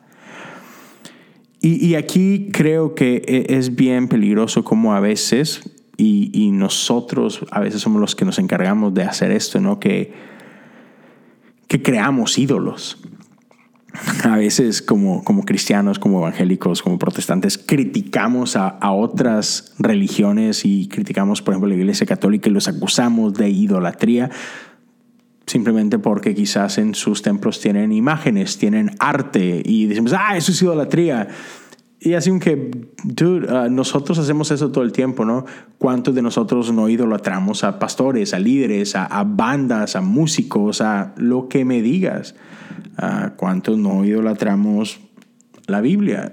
Y, 1.61 1.83
y 1.83 1.95
aquí 1.95 2.49
creo 2.51 2.93
que 2.93 3.23
e, 3.25 3.57
es 3.57 3.75
bien 3.75 4.07
peligroso 4.07 4.63
como 4.63 4.93
a 4.93 4.99
veces 4.99 5.61
y, 5.97 6.29
y, 6.33 6.51
nosotros 6.51 7.45
a 7.51 7.61
veces 7.61 7.81
somos 7.81 8.01
los 8.01 8.15
que 8.15 8.25
nos 8.25 8.37
encargamos 8.37 8.93
de 8.93 9.03
hacer 9.03 9.31
esto, 9.31 9.61
¿no? 9.61 9.79
Que, 9.79 10.13
que 11.67 11.81
creamos 11.81 12.37
ídolos. 12.37 12.97
A 14.23 14.37
veces 14.37 14.81
como, 14.81 15.23
como 15.23 15.43
cristianos, 15.43 15.99
como 15.99 16.19
evangélicos, 16.19 16.81
como 16.81 16.99
protestantes, 16.99 17.57
criticamos 17.57 18.55
a, 18.55 18.67
a, 18.67 18.91
otras 18.91 19.73
religiones 19.79 20.65
y 20.65 20.87
criticamos, 20.87 21.41
por 21.41 21.53
ejemplo, 21.53 21.69
la 21.69 21.75
Iglesia 21.75 22.05
Católica 22.05 22.49
y 22.49 22.53
los 22.53 22.67
acusamos 22.67 23.33
de 23.33 23.49
idolatría 23.49 24.29
simplemente 25.45 25.99
porque 25.99 26.33
quizás 26.33 26.77
en 26.77 26.95
sus 26.95 27.21
templos 27.21 27.59
tienen 27.59 27.91
imágenes, 27.91 28.57
tienen 28.57 28.91
arte 28.99 29.61
y 29.63 29.85
decimos, 29.85 30.13
ah, 30.17 30.35
eso 30.35 30.51
es 30.51 30.61
idolatría. 30.61 31.27
Y 31.99 32.13
así 32.13 32.37
que, 32.39 32.71
dude, 33.03 33.47
uh, 33.51 33.69
nosotros 33.69 34.17
hacemos 34.19 34.51
eso 34.51 34.71
todo 34.71 34.83
el 34.83 34.91
tiempo, 34.91 35.25
¿no? 35.25 35.45
¿Cuántos 35.77 36.13
de 36.13 36.21
nosotros 36.21 36.71
no 36.71 36.89
idolatramos 36.89 37.63
a 37.63 37.79
pastores, 37.79 38.33
a 38.33 38.39
líderes, 38.39 38.95
a 38.95 39.23
bandas, 39.23 39.95
a 39.95 40.01
músicos, 40.01 40.81
a 40.81 41.13
lo 41.17 41.47
que 41.47 41.65
me 41.65 41.81
digas? 41.81 42.35
Uh, 43.01 43.35
¿Cuántos 43.35 43.77
no 43.77 44.05
idolatramos 44.05 44.99
la 45.67 45.81
Biblia? 45.81 46.31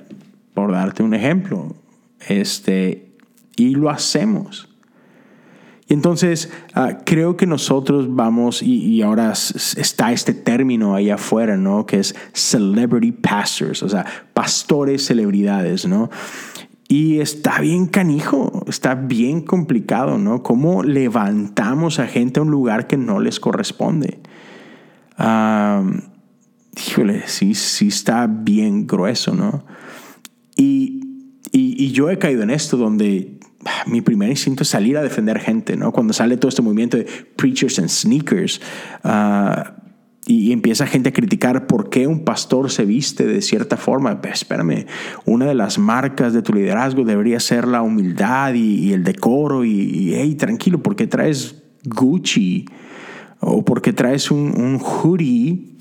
Por 0.54 0.72
darte 0.72 1.02
un 1.02 1.14
ejemplo. 1.14 1.74
Este, 2.28 3.12
y 3.56 3.74
lo 3.74 3.90
hacemos. 3.90 4.68
Entonces, 5.88 6.50
uh, 6.74 7.02
creo 7.04 7.36
que 7.36 7.46
nosotros 7.46 8.14
vamos, 8.14 8.62
y, 8.62 8.76
y, 8.84 9.02
ahora 9.02 9.32
está 9.32 10.12
este 10.12 10.32
término 10.32 10.94
ahí 10.94 11.10
afuera, 11.10 11.56
¿no? 11.56 11.84
Que 11.84 11.98
es 11.98 12.14
celebrity 12.32 13.12
pastors, 13.12 13.82
o 13.82 13.88
sea, 13.88 14.06
pastores 14.32 15.04
celebridades, 15.04 15.86
¿no? 15.86 16.08
Y 16.88 17.20
está 17.20 17.58
bien 17.60 17.86
canijo, 17.86 18.64
está 18.68 18.94
bien 18.94 19.40
complicado, 19.40 20.18
¿no? 20.18 20.42
¿Cómo 20.42 20.82
levantamos 20.82 21.98
a 21.98 22.06
gente 22.06 22.38
a 22.38 22.42
un 22.42 22.50
lugar 22.50 22.86
que 22.86 22.96
no 22.96 23.18
les 23.18 23.40
corresponde? 23.40 24.18
Um, 25.18 26.11
híjole, 26.76 27.22
sí, 27.26 27.54
sí 27.54 27.88
está 27.88 28.26
bien 28.26 28.86
grueso, 28.86 29.34
¿no? 29.34 29.64
Y, 30.56 31.00
y, 31.50 31.92
yo 31.92 32.10
he 32.10 32.18
caído 32.18 32.42
en 32.42 32.50
esto 32.50 32.76
donde 32.76 33.38
mi 33.86 34.00
primer 34.00 34.30
instinto 34.30 34.62
es 34.62 34.68
salir 34.68 34.96
a 34.96 35.02
defender 35.02 35.38
gente, 35.38 35.76
¿no? 35.76 35.92
Cuando 35.92 36.12
sale 36.12 36.36
todo 36.36 36.48
este 36.48 36.62
movimiento 36.62 36.96
de 36.96 37.04
preachers 37.36 37.78
and 37.78 37.88
sneakers 37.88 38.60
uh, 39.04 39.70
y, 40.26 40.52
empieza 40.52 40.86
gente 40.86 41.10
a 41.10 41.12
criticar 41.12 41.66
por 41.66 41.90
qué 41.90 42.06
un 42.06 42.24
pastor 42.24 42.70
se 42.70 42.84
viste 42.84 43.26
de 43.26 43.42
cierta 43.42 43.76
forma. 43.76 44.20
Pero 44.20 44.34
espérame, 44.34 44.86
una 45.24 45.46
de 45.46 45.54
las 45.54 45.78
marcas 45.78 46.32
de 46.32 46.42
tu 46.42 46.52
liderazgo 46.52 47.04
debería 47.04 47.40
ser 47.40 47.66
la 47.66 47.82
humildad 47.82 48.54
y, 48.54 48.88
y 48.88 48.92
el 48.92 49.04
decoro 49.04 49.64
y, 49.64 49.70
y, 49.70 50.14
hey, 50.14 50.34
tranquilo, 50.36 50.82
¿por 50.82 50.96
qué 50.96 51.06
traes 51.06 51.62
Gucci? 51.84 52.66
O 53.40 53.64
¿por 53.64 53.82
qué 53.82 53.92
traes 53.92 54.30
un, 54.30 54.54
un 54.56 54.78
hoodie 54.78 55.71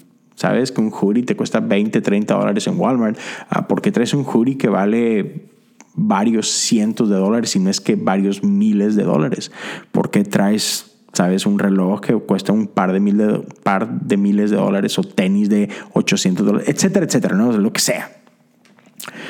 ¿Sabes? 0.41 0.71
Que 0.71 0.81
un 0.81 0.91
hoodie 0.91 1.21
te 1.21 1.35
cuesta 1.35 1.59
20, 1.59 2.01
30 2.01 2.33
dólares 2.33 2.65
en 2.65 2.79
Walmart. 2.79 3.15
Uh, 3.55 3.67
¿Por 3.67 3.79
qué 3.79 3.91
traes 3.91 4.15
un 4.15 4.25
hoodie 4.25 4.57
que 4.57 4.69
vale 4.69 5.51
varios 5.93 6.49
cientos 6.49 7.09
de 7.09 7.15
dólares, 7.15 7.55
y 7.55 7.59
no 7.59 7.69
es 7.69 7.79
que 7.79 7.95
varios 7.95 8.43
miles 8.43 8.95
de 8.95 9.03
dólares. 9.03 9.51
porque 9.91 10.23
traes, 10.23 10.97
sabes, 11.13 11.45
un 11.45 11.59
reloj 11.59 12.01
que 12.01 12.13
cuesta 12.15 12.53
un 12.53 12.65
par 12.65 12.91
de, 12.91 12.99
mil 12.99 13.17
de, 13.17 13.45
par 13.61 14.01
de 14.01 14.17
miles 14.17 14.49
de 14.49 14.57
dólares 14.57 14.97
o 14.97 15.03
tenis 15.03 15.47
de 15.47 15.69
800 15.93 16.45
dólares, 16.45 16.69
etcétera, 16.69 17.05
etcétera, 17.05 17.35
¿no? 17.35 17.51
lo 17.51 17.71
que 17.71 17.81
sea. 17.81 18.11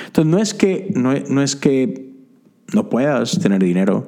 Entonces, 0.06 0.32
no 0.32 0.40
es 0.40 0.54
que 0.54 0.92
no, 0.96 1.14
no, 1.30 1.42
es 1.42 1.58
que 1.58 2.14
no 2.74 2.90
puedas 2.90 3.38
tener 3.40 3.62
dinero, 3.62 4.08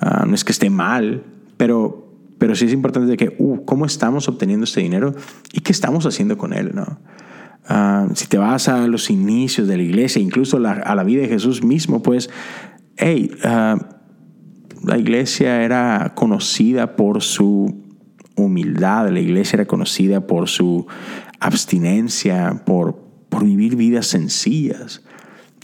uh, 0.00 0.24
no 0.26 0.34
es 0.34 0.44
que 0.44 0.52
esté 0.52 0.70
mal, 0.70 1.24
pero, 1.58 2.01
pero 2.42 2.56
sí 2.56 2.64
es 2.64 2.72
importante 2.72 3.08
de 3.08 3.16
que, 3.16 3.36
uh, 3.38 3.64
¿cómo 3.64 3.86
estamos 3.86 4.28
obteniendo 4.28 4.64
este 4.64 4.80
dinero 4.80 5.14
y 5.52 5.60
qué 5.60 5.70
estamos 5.70 6.06
haciendo 6.06 6.36
con 6.36 6.52
él, 6.52 6.72
no? 6.74 6.98
Uh, 7.70 8.12
si 8.16 8.26
te 8.26 8.36
vas 8.36 8.68
a 8.68 8.88
los 8.88 9.10
inicios 9.10 9.68
de 9.68 9.76
la 9.76 9.84
iglesia, 9.84 10.20
incluso 10.20 10.56
a 10.56 10.94
la 10.96 11.04
vida 11.04 11.22
de 11.22 11.28
Jesús 11.28 11.62
mismo, 11.62 12.02
pues, 12.02 12.30
hey, 12.96 13.30
uh, 13.44 13.78
la 14.84 14.98
iglesia 14.98 15.62
era 15.62 16.14
conocida 16.16 16.96
por 16.96 17.22
su 17.22 17.80
humildad, 18.34 19.08
la 19.10 19.20
iglesia 19.20 19.58
era 19.58 19.66
conocida 19.66 20.26
por 20.26 20.48
su 20.48 20.88
abstinencia, 21.38 22.64
por, 22.66 23.04
por 23.28 23.44
vivir 23.44 23.76
vidas 23.76 24.08
sencillas. 24.08 25.04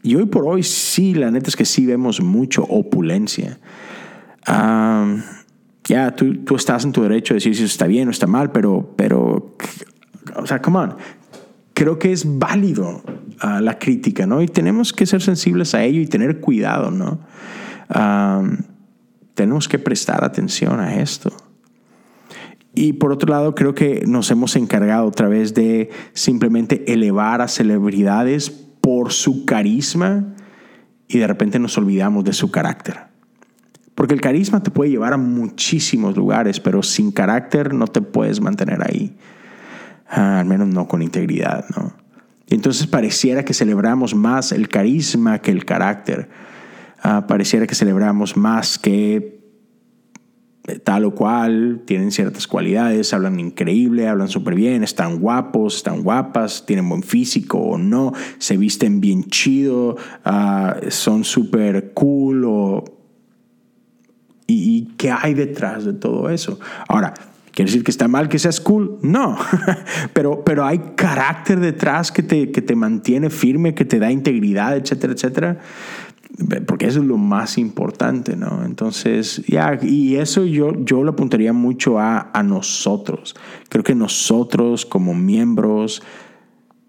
Y 0.04 0.14
hoy 0.14 0.26
por 0.26 0.46
hoy 0.46 0.62
sí, 0.62 1.12
la 1.14 1.32
neta 1.32 1.48
es 1.48 1.56
que 1.56 1.64
sí 1.64 1.86
vemos 1.86 2.20
mucho 2.20 2.62
opulencia. 2.62 3.58
Uh, 4.46 5.37
ya, 5.88 6.14
tú, 6.14 6.44
tú, 6.44 6.56
estás 6.56 6.84
en 6.84 6.92
tu 6.92 7.02
derecho 7.02 7.32
de 7.32 7.36
decir 7.36 7.54
si 7.54 7.62
eso 7.62 7.72
está 7.72 7.86
bien 7.86 8.08
o 8.08 8.10
está 8.10 8.26
mal, 8.26 8.52
pero, 8.52 8.92
pero, 8.94 9.56
o 10.36 10.46
sea, 10.46 10.60
come 10.60 10.78
on, 10.78 10.96
creo 11.72 11.98
que 11.98 12.12
es 12.12 12.38
válido 12.38 13.02
uh, 13.42 13.60
la 13.60 13.78
crítica, 13.78 14.26
¿no? 14.26 14.42
Y 14.42 14.48
tenemos 14.48 14.92
que 14.92 15.06
ser 15.06 15.22
sensibles 15.22 15.74
a 15.74 15.82
ello 15.82 16.00
y 16.00 16.06
tener 16.06 16.40
cuidado, 16.40 16.90
¿no? 16.90 17.20
Tenemos 19.34 19.66
que 19.66 19.78
prestar 19.78 20.24
atención 20.24 20.78
a 20.78 20.96
esto. 20.96 21.32
Y 22.74 22.92
por 22.92 23.12
otro 23.12 23.30
lado, 23.30 23.54
creo 23.54 23.74
que 23.74 24.04
nos 24.06 24.30
hemos 24.30 24.56
encargado 24.56 25.06
otra 25.06 25.28
vez 25.28 25.54
de 25.54 25.88
simplemente 26.12 26.92
elevar 26.92 27.40
a 27.40 27.48
celebridades 27.48 28.50
por 28.50 29.12
su 29.12 29.46
carisma 29.46 30.34
y 31.08 31.18
de 31.18 31.26
repente 31.26 31.58
nos 31.58 31.78
olvidamos 31.78 32.24
de 32.24 32.34
su 32.34 32.50
carácter. 32.50 33.07
Porque 33.98 34.14
el 34.14 34.20
carisma 34.20 34.62
te 34.62 34.70
puede 34.70 34.92
llevar 34.92 35.12
a 35.12 35.16
muchísimos 35.16 36.16
lugares, 36.16 36.60
pero 36.60 36.84
sin 36.84 37.10
carácter 37.10 37.74
no 37.74 37.88
te 37.88 38.00
puedes 38.00 38.40
mantener 38.40 38.80
ahí. 38.80 39.16
Ah, 40.08 40.38
al 40.38 40.46
menos 40.46 40.68
no 40.68 40.86
con 40.86 41.02
integridad, 41.02 41.64
¿no? 41.76 41.94
Entonces 42.46 42.86
pareciera 42.86 43.44
que 43.44 43.54
celebramos 43.54 44.14
más 44.14 44.52
el 44.52 44.68
carisma 44.68 45.40
que 45.40 45.50
el 45.50 45.64
carácter. 45.64 46.28
Ah, 47.02 47.26
pareciera 47.26 47.66
que 47.66 47.74
celebramos 47.74 48.36
más 48.36 48.78
que 48.78 49.40
tal 50.84 51.04
o 51.04 51.16
cual, 51.16 51.82
tienen 51.84 52.12
ciertas 52.12 52.46
cualidades, 52.46 53.12
hablan 53.12 53.40
increíble, 53.40 54.06
hablan 54.06 54.28
súper 54.28 54.54
bien, 54.54 54.84
están 54.84 55.18
guapos, 55.18 55.78
están 55.78 56.04
guapas, 56.04 56.64
tienen 56.66 56.88
buen 56.88 57.02
físico 57.02 57.58
o 57.58 57.78
no, 57.78 58.12
se 58.38 58.58
visten 58.58 59.00
bien 59.00 59.24
chido, 59.24 59.96
ah, 60.24 60.76
son 60.88 61.24
súper 61.24 61.94
cool 61.94 62.44
o... 62.44 62.97
¿Y, 64.48 64.76
¿Y 64.76 64.84
qué 64.96 65.12
hay 65.12 65.34
detrás 65.34 65.84
de 65.84 65.92
todo 65.92 66.28
eso? 66.30 66.58
Ahora, 66.88 67.14
¿Quiere 67.58 67.72
decir 67.72 67.82
que 67.82 67.90
está 67.90 68.06
mal 68.06 68.28
que 68.28 68.38
seas 68.38 68.60
cool? 68.60 69.00
No, 69.02 69.36
pero, 70.12 70.44
pero 70.44 70.64
hay 70.64 70.78
carácter 70.94 71.58
detrás 71.58 72.12
que 72.12 72.22
te, 72.22 72.52
que 72.52 72.62
te 72.62 72.76
mantiene 72.76 73.30
firme, 73.30 73.74
que 73.74 73.84
te 73.84 73.98
da 73.98 74.12
integridad, 74.12 74.76
etcétera, 74.76 75.14
etcétera. 75.14 75.58
Porque 76.68 76.86
eso 76.86 77.00
es 77.00 77.06
lo 77.06 77.16
más 77.16 77.58
importante, 77.58 78.36
¿no? 78.36 78.64
Entonces, 78.64 79.42
ya, 79.48 79.76
y 79.82 80.18
eso 80.18 80.44
yo, 80.44 80.72
yo 80.84 81.02
lo 81.02 81.10
apuntaría 81.10 81.52
mucho 81.52 81.98
a, 81.98 82.30
a 82.32 82.44
nosotros. 82.44 83.34
Creo 83.68 83.82
que 83.82 83.96
nosotros 83.96 84.86
como 84.86 85.14
miembros 85.14 86.00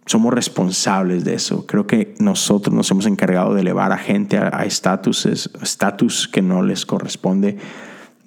somos 0.09 0.33
responsables 0.33 1.23
de 1.23 1.35
eso. 1.35 1.67
Creo 1.67 1.85
que 1.85 2.15
nosotros 2.17 2.73
nos 2.73 2.89
hemos 2.89 3.05
encargado 3.05 3.53
de 3.53 3.61
elevar 3.61 3.91
a 3.91 3.97
gente 3.99 4.39
a 4.39 4.65
estatus 4.65 6.27
que 6.27 6.41
no 6.41 6.63
les 6.63 6.87
corresponde 6.87 7.59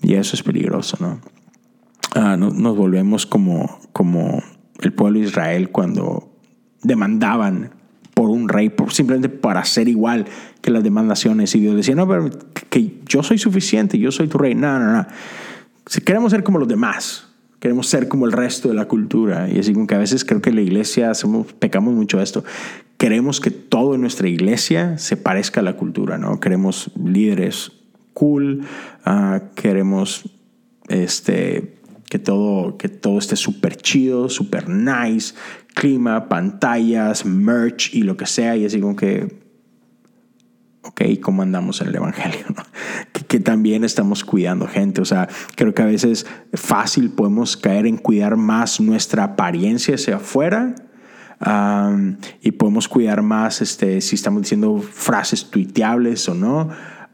y 0.01 0.15
eso 0.15 0.37
es 0.37 0.45
peligroso, 0.45 0.97
¿no? 1.01 1.19
Ah, 2.15 2.37
nos 2.37 2.77
volvemos 2.77 3.27
como, 3.27 3.81
como 3.93 4.41
el 4.81 4.93
pueblo 4.93 5.19
de 5.19 5.25
Israel 5.27 5.71
cuando 5.71 6.31
demandaban 6.83 7.73
por 8.15 8.31
un 8.31 8.49
rey, 8.49 8.69
por, 8.69 8.93
simplemente 8.93 9.29
para 9.29 9.65
ser 9.65 9.89
igual 9.89 10.27
que 10.61 10.71
las 10.71 10.85
demandaciones. 10.85 11.53
Y 11.57 11.61
Dios 11.61 11.75
decía, 11.75 11.97
no, 11.97 12.07
pero 12.07 12.31
que 12.71 13.01
yo 13.07 13.25
soy 13.25 13.39
suficiente, 13.39 13.99
yo 13.99 14.13
soy 14.13 14.29
tu 14.29 14.39
rey. 14.39 14.55
No, 14.55 14.79
no, 14.79 14.93
no. 14.93 15.07
Si 15.87 16.01
queremos 16.01 16.31
ser 16.31 16.45
como 16.45 16.61
los 16.61 16.69
demás, 16.69 17.32
queremos 17.63 17.87
ser 17.87 18.09
como 18.09 18.27
el 18.27 18.33
resto 18.33 18.71
de 18.71 18.75
la 18.75 18.89
cultura. 18.89 19.49
Y 19.49 19.61
así 19.61 19.73
como 19.73 19.87
que 19.87 19.95
a 19.95 19.99
veces 19.99 20.25
creo 20.25 20.43
que 20.43 20.51
la 20.51 20.63
iglesia 20.63 21.13
hacemos, 21.13 21.53
pecamos 21.53 21.95
mucho 21.95 22.21
esto. 22.21 22.43
Queremos 22.99 23.39
que 23.39 23.53
todo 23.53 23.95
en 23.95 24.01
nuestra 24.01 24.29
iglesia 24.29 24.99
se 24.99 25.17
parezca 25.17 25.61
a 25.61 25.63
la 25.63 25.77
cultura, 25.77 26.19
¿no? 26.19 26.41
Queremos 26.41 26.91
líderes 27.01 27.71
cool, 28.15 28.63
uh, 29.07 29.39
queremos 29.55 30.29
este, 30.89 31.77
que 32.11 32.19
todo, 32.19 32.79
que 32.79 32.89
todo 32.89 33.17
esté 33.19 33.37
súper 33.37 33.77
chido, 33.77 34.29
súper 34.29 34.69
nice, 34.69 35.37
clima, 35.73 36.29
pantallas, 36.29 37.25
merch 37.25 37.95
y 37.95 38.03
lo 38.03 38.17
que 38.17 38.27
sea. 38.27 38.57
Y 38.57 38.65
así 38.65 38.81
como 38.81 38.97
que, 38.97 39.42
ok, 40.83 41.03
¿cómo 41.21 41.43
andamos 41.43 41.81
en 41.81 41.89
el 41.89 41.97
Evangelio? 41.97 42.45
Que, 43.29 43.41
también 43.41 43.83
estamos 43.83 44.25
cuidando 44.25 44.67
gente. 44.67 45.01
O 45.01 45.07
sea, 45.07 45.27
creo 45.57 45.73
que 45.73 45.81
a 45.81 45.87
veces 45.87 46.27
fácil 46.53 47.11
podemos 47.11 47.57
caer 47.57 47.87
en 47.87 47.97
cuidar 47.97 48.37
más 48.37 48.79
nuestra 48.79 49.25
apariencia 49.25 49.95
hacia 49.95 50.17
afuera. 50.17 50.75
y 52.43 52.53
podemos 52.53 52.89
cuidar 52.89 53.23
más 53.23 53.63
este, 53.63 54.03
si 54.03 54.17
estamos 54.17 54.43
diciendo 54.43 54.79
frases 54.83 55.51
tuiteables 55.51 56.29
o 56.29 56.35
no, 56.35 56.69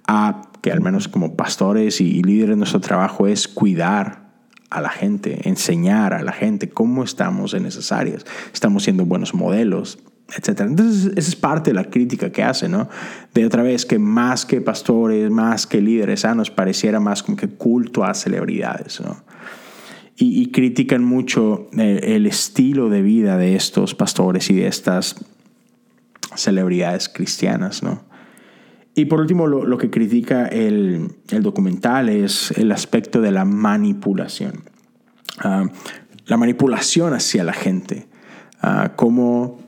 a 0.09 0.43
que 0.61 0.73
al 0.73 0.81
menos 0.81 1.07
como 1.07 1.37
pastores 1.37 2.01
y 2.01 2.21
líderes 2.23 2.57
nuestro 2.57 2.81
trabajo 2.81 3.29
es 3.29 3.47
cuidar 3.47 4.29
a 4.71 4.81
la 4.81 4.91
gente, 4.91 5.49
enseñar 5.49 6.15
a 6.15 6.23
la 6.23 6.33
gente 6.33 6.69
cómo 6.69 7.05
estamos 7.05 7.55
en 7.55 7.65
esas 7.65 7.93
áreas. 7.93 8.27
Estamos 8.53 8.83
siendo 8.83 9.05
buenos 9.05 9.35
modelos, 9.35 9.99
etc. 10.37 10.61
Entonces, 10.61 11.13
esa 11.17 11.29
es 11.29 11.37
parte 11.37 11.71
de 11.71 11.75
la 11.75 11.85
crítica 11.85 12.31
que 12.31 12.43
hace, 12.43 12.69
¿no? 12.69 12.89
De 13.35 13.47
otra 13.47 13.63
vez, 13.63 13.87
que 13.87 13.99
más 13.99 14.45
que 14.45 14.61
pastores, 14.61 15.31
más 15.31 15.67
que 15.67 15.81
líderes 15.81 16.21
sanos, 16.21 16.51
pareciera 16.51 17.01
más 17.01 17.23
como 17.23 17.37
que 17.37 17.49
culto 17.49 18.05
a 18.05 18.15
celebridades, 18.15 19.01
¿no? 19.01 19.23
Y, 20.21 20.51
critican 20.51 21.05
mucho 21.05 21.69
el, 21.75 22.03
el, 22.03 22.27
estilo 22.27 22.89
de 22.89 23.03
vida 23.03 23.37
de 23.37 23.55
estos 23.55 23.95
pastores 23.95 24.51
y 24.51 24.57
de 24.57 24.67
estas 24.67 25.15
celebridades 26.35 27.09
cristianas, 27.09 27.85
¿no? 27.85 28.03
Y 28.99 29.05
por 29.05 29.21
último, 29.21 29.47
lo, 29.47 29.79
que 29.79 29.91
critica 29.91 30.47
el, 30.47 31.15
documental 31.31 32.09
es 32.09 32.51
el 32.59 32.73
aspecto 32.73 33.21
de 33.21 33.31
la 33.31 33.45
manipulación. 33.45 34.65
Ah, 35.39 35.67
la 36.27 36.37
manipulación 36.37 37.15
hacia 37.15 37.45
la 37.45 37.53
gente. 37.53 38.09
Uh, 38.61 38.97
como 38.97 39.61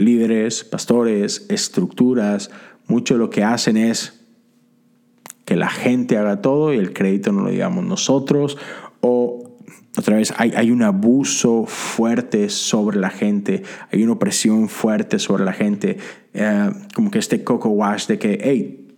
líderes, 0.00 0.64
pastores, 0.64 1.46
estructuras, 1.48 2.50
mucho 2.86 3.16
lo 3.16 3.30
que 3.30 3.44
hacen 3.44 3.76
es 3.76 4.20
que 5.44 5.56
la 5.56 5.68
gente 5.68 6.16
haga 6.16 6.42
todo 6.42 6.72
y 6.72 6.78
el 6.78 6.92
crédito 6.92 7.32
no 7.32 7.42
lo 7.42 7.50
digamos 7.50 7.84
nosotros 7.84 8.56
o 9.00 9.50
otra 9.98 10.16
vez, 10.16 10.32
hay, 10.36 10.70
un 10.70 10.82
abuso 10.82 11.66
fuerte 11.66 12.48
sobre 12.48 13.00
la 13.00 13.10
gente, 13.10 13.64
hay 13.90 14.04
una 14.04 14.12
opresión 14.12 14.68
fuerte 14.68 15.18
sobre 15.18 15.44
la 15.44 15.52
gente, 15.52 15.98
eh, 16.32 16.70
como 16.94 17.10
que 17.10 17.18
este 17.18 17.42
coco 17.42 17.70
wash 17.70 18.06
de 18.06 18.18
que, 18.18 18.38
hey, 18.40 18.88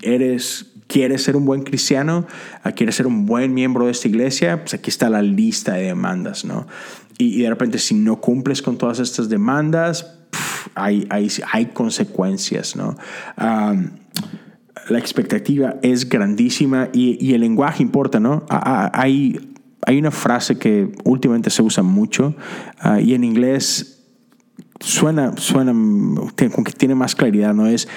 eres, 0.00 0.74
quieres 0.88 1.22
ser 1.22 1.36
un 1.36 1.44
buen 1.44 1.62
cristiano, 1.62 2.26
ah, 2.64 2.72
quieres 2.72 2.96
ser 2.96 3.06
un 3.06 3.26
buen 3.26 3.54
miembro 3.54 3.84
de 3.86 3.92
esta 3.92 4.08
iglesia, 4.08 4.60
pues 4.60 4.74
aquí 4.74 4.90
está 4.90 5.08
la 5.08 5.22
lista 5.22 5.74
de 5.74 5.84
demandas, 5.84 6.44
¿no? 6.44 6.66
Y, 7.18 7.42
de 7.42 7.48
repente 7.48 7.78
si 7.78 7.94
no 7.94 8.20
cumples 8.20 8.62
con 8.62 8.78
todas 8.78 8.98
estas 8.98 9.28
demandas, 9.28 10.18
hay, 10.74 11.06
hay, 11.10 11.28
hay, 11.52 11.66
consecuencias, 11.66 12.76
¿no? 12.76 12.96
la 14.88 14.98
expectativa 14.98 15.76
es 15.82 16.08
grandísima 16.08 16.88
y, 16.92 17.18
y, 17.24 17.34
el 17.34 17.42
lenguaje 17.42 17.82
importa, 17.82 18.20
¿no? 18.20 18.46
Hay, 18.48 19.38
hay 19.86 19.98
una 19.98 20.10
frase 20.10 20.58
que 20.58 20.90
últimamente 21.04 21.50
se 21.50 21.62
usa 21.62 21.82
mucho 21.82 22.34
uh, 22.84 22.98
y 22.98 23.14
en 23.14 23.24
inglés 23.24 24.04
suena, 24.80 25.36
suena 25.36 25.74
que 26.36 26.48
tiene 26.76 26.94
más 26.94 27.14
claridad, 27.14 27.54
¿no? 27.54 27.66
Es, 27.66 27.88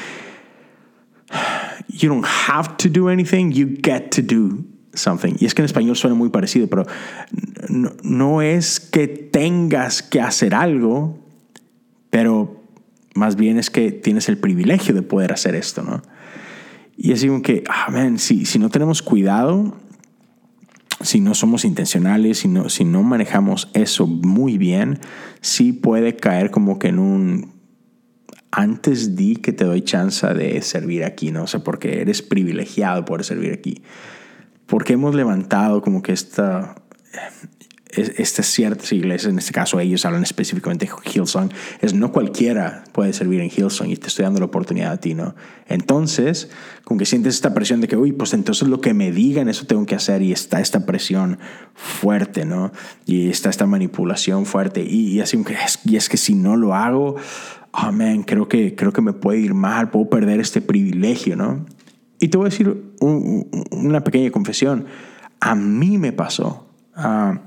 you 1.88 2.10
don't 2.10 2.26
have 2.26 2.71
to 2.82 2.90
do 2.90 3.10
anything, 3.10 3.52
you 3.52 3.78
get 3.82 4.10
to 4.12 4.22
do 4.22 4.64
something. 4.94 5.36
Y 5.40 5.46
es 5.46 5.54
que 5.54 5.62
en 5.62 5.66
español 5.66 5.96
suena 5.96 6.16
muy 6.16 6.30
parecido, 6.30 6.68
pero 6.68 6.86
no, 7.70 8.42
es 8.42 8.80
que 8.80 9.08
tengas 9.08 10.02
que 10.02 10.22
hacer 10.22 10.54
algo, 10.54 11.18
pero 12.10 12.62
más 13.16 13.36
bien 13.36 13.58
es 13.58 13.70
que 13.70 13.92
tienes 13.92 14.30
el 14.30 14.38
privilegio 14.38 14.94
de 14.94 15.02
poder 15.02 15.34
hacer 15.34 15.56
esto, 15.56 15.82
¿no? 15.82 16.02
Y 16.98 17.14
es 17.14 17.26
como 17.26 17.42
que, 17.42 17.64
ah, 17.68 17.90
si, 18.18 18.46
si 18.46 18.60
no 18.60 18.70
tenemos 18.70 19.02
cuidado, 19.02 19.76
si 21.04 21.20
no 21.20 21.34
somos 21.34 21.66
intencionales, 21.66 22.40
si 22.40 22.48
no, 22.48 22.70
si 22.70 22.86
no 22.86 23.02
manejamos 23.04 23.70
eso 23.74 24.06
muy 24.08 24.58
bien, 24.58 25.00
sí 25.42 25.74
puede 25.74 26.16
caer 26.16 26.52
como 26.52 26.78
que 26.80 26.90
en 26.90 27.00
un 27.00 27.51
antes 28.52 29.16
di 29.16 29.38
que 29.38 29.54
te 29.54 29.64
doy 29.64 29.82
chance 29.82 30.28
de 30.28 30.62
servir 30.62 31.04
aquí, 31.06 31.32
¿no? 31.32 31.44
O 31.44 31.48
sea, 31.48 31.64
porque 31.64 32.02
eres 32.02 32.22
privilegiado 32.22 33.06
por 33.06 33.24
servir 33.24 33.54
aquí. 33.54 33.82
Porque 34.66 34.94
hemos 34.94 35.16
levantado 35.16 35.82
como 35.82 36.02
que 36.02 36.12
esta, 36.12 36.76
estas 37.94 38.46
ciertas 38.46 38.92
iglesias, 38.92 39.32
en 39.32 39.40
este 39.40 39.52
caso 39.52 39.80
ellos 39.80 40.06
hablan 40.06 40.24
específicamente 40.24 40.86
de 40.86 40.92
Hillsong, 41.12 41.50
es 41.82 41.94
no 41.94 42.12
cualquiera 42.12 42.84
puede 42.92 43.14
servir 43.14 43.42
en 43.42 43.50
Hillsong 43.50 43.90
y 43.90 43.96
te 43.96 44.08
estoy 44.08 44.24
dando 44.24 44.40
la 44.40 44.46
oportunidad 44.46 44.92
a 44.94 44.98
ti, 44.98 45.14
¿no? 45.14 45.36
Entonces, 45.68 46.50
como 46.84 46.98
que 46.98 47.06
sientes 47.06 47.36
esta 47.36 47.54
presión 47.54 47.82
de 47.82 47.88
que, 47.88 47.98
uy, 47.98 48.12
pues 48.12 48.34
entonces 48.34 48.68
lo 48.68 48.82
que 48.82 48.94
me 48.94 49.12
digan, 49.12 49.50
eso 49.50 49.66
tengo 49.66 49.86
que 49.86 49.96
hacer 49.96 50.22
y 50.22 50.32
está 50.32 50.60
esta 50.60 50.86
presión 50.86 51.40
fuerte, 51.74 52.46
¿no? 52.46 52.72
Y 53.06 53.30
está 53.30 53.50
esta 53.50 53.66
manipulación 53.66 54.46
fuerte 54.46 54.84
y, 54.84 55.20
así, 55.22 55.42
y 55.86 55.96
es 55.96 56.10
que 56.10 56.18
si 56.18 56.36
no 56.36 56.56
lo 56.56 56.76
hago, 56.76 57.16
oh 57.74 57.92
man, 57.92 58.24
creo 58.24 58.48
que, 58.48 58.76
creo 58.76 58.92
que 58.92 59.02
me 59.02 59.14
puede 59.14 59.40
ir 59.40 59.54
mal, 59.54 59.90
puedo 59.90 60.10
perder 60.10 60.40
este 60.40 60.62
privilegio, 60.62 61.36
¿no? 61.36 61.66
Y 62.20 62.28
te 62.28 62.38
voy 62.38 62.48
a 62.48 62.50
decir 62.50 62.94
una 63.00 64.04
pequeña 64.04 64.30
confesión. 64.30 64.86
A 65.40 65.56
mí 65.56 65.98
me 65.98 66.12
pasó. 66.12 66.68
Uh, 66.96 67.40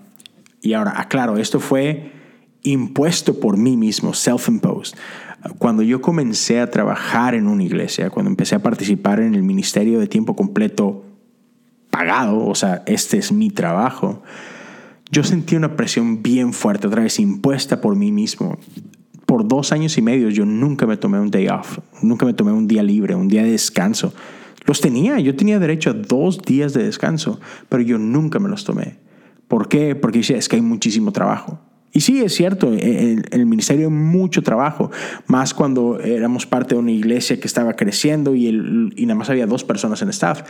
y 0.60 0.72
ahora, 0.72 0.98
aclaro, 0.98 1.36
esto 1.36 1.60
fue 1.60 2.10
impuesto 2.62 3.38
por 3.38 3.56
mí 3.56 3.76
mismo, 3.76 4.14
self-imposed. 4.14 4.96
Cuando 5.58 5.82
yo 5.82 6.00
comencé 6.00 6.58
a 6.60 6.70
trabajar 6.70 7.34
en 7.34 7.46
una 7.46 7.62
iglesia, 7.62 8.10
cuando 8.10 8.30
empecé 8.30 8.54
a 8.54 8.62
participar 8.62 9.20
en 9.20 9.34
el 9.34 9.42
ministerio 9.42 10.00
de 10.00 10.06
tiempo 10.06 10.34
completo 10.34 11.04
pagado, 11.90 12.46
o 12.46 12.54
sea, 12.54 12.82
este 12.86 13.18
es 13.18 13.30
mi 13.30 13.50
trabajo, 13.50 14.22
yo 15.12 15.22
sentí 15.22 15.54
una 15.54 15.76
presión 15.76 16.22
bien 16.22 16.52
fuerte, 16.52 16.86
otra 16.86 17.02
vez 17.02 17.20
impuesta 17.20 17.80
por 17.80 17.94
mí 17.94 18.10
mismo. 18.10 18.58
Por 19.34 19.48
dos 19.48 19.72
años 19.72 19.98
y 19.98 20.00
medio 20.00 20.30
yo 20.30 20.46
nunca 20.46 20.86
me 20.86 20.96
tomé 20.96 21.18
un 21.18 21.28
day 21.28 21.48
off, 21.48 21.80
nunca 22.00 22.24
me 22.24 22.34
tomé 22.34 22.52
un 22.52 22.68
día 22.68 22.84
libre, 22.84 23.16
un 23.16 23.26
día 23.26 23.42
de 23.42 23.50
descanso. 23.50 24.14
Los 24.64 24.80
tenía, 24.80 25.18
yo 25.18 25.34
tenía 25.34 25.58
derecho 25.58 25.90
a 25.90 25.92
dos 25.92 26.40
días 26.40 26.72
de 26.72 26.84
descanso, 26.84 27.40
pero 27.68 27.82
yo 27.82 27.98
nunca 27.98 28.38
me 28.38 28.48
los 28.48 28.62
tomé. 28.62 28.94
¿Por 29.48 29.66
qué? 29.66 29.96
Porque 29.96 30.18
dice, 30.18 30.36
es 30.36 30.48
que 30.48 30.54
hay 30.54 30.62
muchísimo 30.62 31.10
trabajo. 31.10 31.58
Y 31.92 32.02
sí, 32.02 32.22
es 32.22 32.32
cierto, 32.32 32.72
en 32.72 33.24
el 33.28 33.46
ministerio 33.46 33.90
mucho 33.90 34.40
trabajo, 34.44 34.92
más 35.26 35.52
cuando 35.52 35.98
éramos 35.98 36.46
parte 36.46 36.76
de 36.76 36.80
una 36.80 36.92
iglesia 36.92 37.40
que 37.40 37.48
estaba 37.48 37.74
creciendo 37.74 38.36
y, 38.36 38.46
el, 38.46 38.94
y 38.94 39.04
nada 39.06 39.18
más 39.18 39.30
había 39.30 39.48
dos 39.48 39.64
personas 39.64 40.00
en 40.02 40.10
staff, 40.10 40.42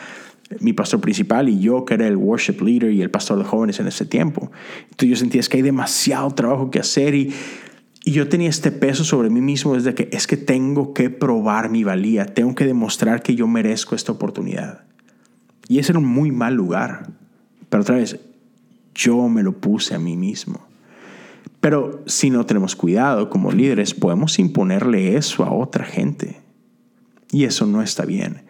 mi 0.61 0.75
pastor 0.75 1.01
principal 1.01 1.49
y 1.49 1.59
yo, 1.59 1.87
que 1.87 1.95
era 1.95 2.07
el 2.07 2.19
worship 2.19 2.61
leader 2.61 2.93
y 2.93 3.01
el 3.01 3.11
pastor 3.11 3.39
de 3.39 3.45
jóvenes 3.45 3.81
en 3.81 3.87
ese 3.87 4.05
tiempo. 4.05 4.53
Entonces 4.91 5.09
yo 5.09 5.17
sentía 5.17 5.41
es 5.41 5.49
que 5.49 5.57
hay 5.57 5.63
demasiado 5.63 6.31
trabajo 6.33 6.71
que 6.71 6.81
hacer 6.81 7.15
y, 7.15 7.33
y 8.05 8.13
yo 8.13 8.29
tenía 8.29 8.51
este 8.51 8.71
peso 8.71 9.03
sobre 9.03 9.31
mí 9.31 9.41
mismo 9.41 9.75
desde 9.75 9.95
que 9.95 10.11
es 10.13 10.27
que 10.27 10.37
tengo 10.37 10.93
que 10.93 11.09
probar 11.09 11.71
mi 11.71 11.85
valía, 11.85 12.27
tengo 12.27 12.55
que 12.55 12.67
demostrar 12.67 13.23
que 13.23 13.35
yo 13.35 13.47
merezco 13.47 13.95
esta 13.95 14.13
oportunidad. 14.13 14.85
Y 15.69 15.79
ese 15.79 15.93
era 15.93 15.99
un 15.99 16.07
muy 16.07 16.31
mal 16.31 16.55
lugar. 16.55 17.09
Pero 17.71 17.83
otra 17.83 17.97
vez, 17.97 18.21
yo 18.95 19.29
me 19.31 19.43
lo 19.43 19.59
puse 19.59 19.95
a 19.95 19.99
mí 19.99 20.19
mismo. 20.19 20.67
Pero 21.61 22.03
si 22.05 22.29
no 22.29 22.45
tenemos 22.45 22.77
cuidado 22.77 23.31
como 23.31 23.51
líderes, 23.51 23.95
podemos 23.95 24.39
imponerle 24.39 25.17
eso 25.17 25.43
a 25.43 25.51
otra 25.51 25.87
gente. 25.87 26.43
Y 27.33 27.45
eso 27.45 27.65
no 27.67 27.81
está 27.81 28.05
bien. 28.05 28.43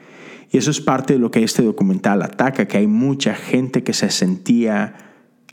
Y 0.51 0.59
eso 0.59 0.73
es 0.73 0.81
parte 0.81 1.13
de 1.13 1.21
lo 1.21 1.31
que 1.31 1.45
este 1.45 1.63
documental 1.63 2.23
ataca, 2.23 2.67
que 2.67 2.79
hay 2.79 2.89
mucha 2.89 3.37
gente 3.37 3.85
que 3.85 3.93
se 3.93 4.11
sentía 4.11 4.97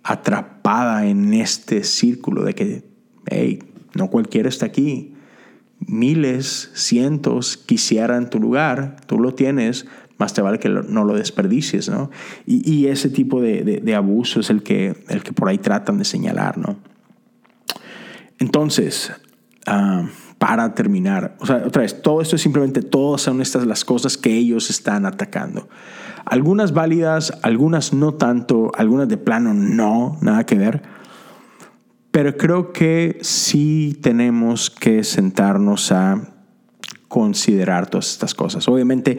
atrapada 0.02 1.06
en 1.06 1.36
este 1.36 1.84
círculo 1.84 2.44
de 2.44 2.56
que, 2.56 2.84
hey, 3.28 3.60
no 3.94 4.10
cualquiera 4.10 4.50
está 4.50 4.66
aquí. 4.66 5.14
Miles, 5.80 6.72
cientos 6.74 7.58
quisieran 7.58 8.30
tu 8.30 8.40
lugar, 8.40 8.98
tú 9.08 9.20
lo 9.20 9.34
tienes, 9.34 9.88
más 10.18 10.34
te 10.34 10.42
vale 10.42 10.60
que 10.60 10.70
no 10.70 11.04
lo 11.04 11.16
desperdicies, 11.16 11.90
¿no? 11.90 12.12
Y, 12.46 12.86
ese 12.86 13.10
tipo 13.10 13.42
de, 13.42 13.96
abuso 13.96 14.40
es 14.40 14.52
el 14.52 14.62
que, 14.62 14.96
el 15.10 15.24
que 15.24 15.34
por 15.34 15.50
ahí 15.50 15.58
tratan 15.58 15.98
de 15.98 16.06
señalar, 16.06 16.60
¿no? 16.60 16.78
Entonces, 18.38 19.12
ah, 19.66 20.08
para 20.38 20.74
terminar, 20.76 21.36
o 21.40 21.46
sea, 21.46 21.64
otra 21.66 21.82
vez, 21.82 22.02
todo 22.02 22.22
esto 22.22 22.36
es 22.36 22.42
simplemente, 22.42 22.82
todas 22.82 23.22
son 23.22 23.42
estas 23.42 23.66
las 23.66 23.84
cosas 23.84 24.18
que 24.18 24.36
ellos 24.36 24.70
están 24.70 25.06
atacando. 25.06 25.68
Algunas 26.26 26.74
válidas, 26.74 27.34
algunas 27.42 27.94
no 27.94 28.14
tanto, 28.14 28.72
algunas 28.78 29.08
de 29.08 29.18
plano 29.18 29.54
no, 29.54 30.18
nada 30.22 30.46
que 30.46 30.56
ver. 30.56 30.84
Pero 32.12 32.36
creo 32.36 32.74
que 32.74 33.19
sí 33.21 33.97
tenemos 34.02 34.69
que 34.69 35.04
sentarnos 35.04 35.91
a 35.91 36.34
considerar 37.08 37.89
todas 37.89 38.12
estas 38.12 38.36
cosas. 38.36 38.67
Obviamente, 38.67 39.17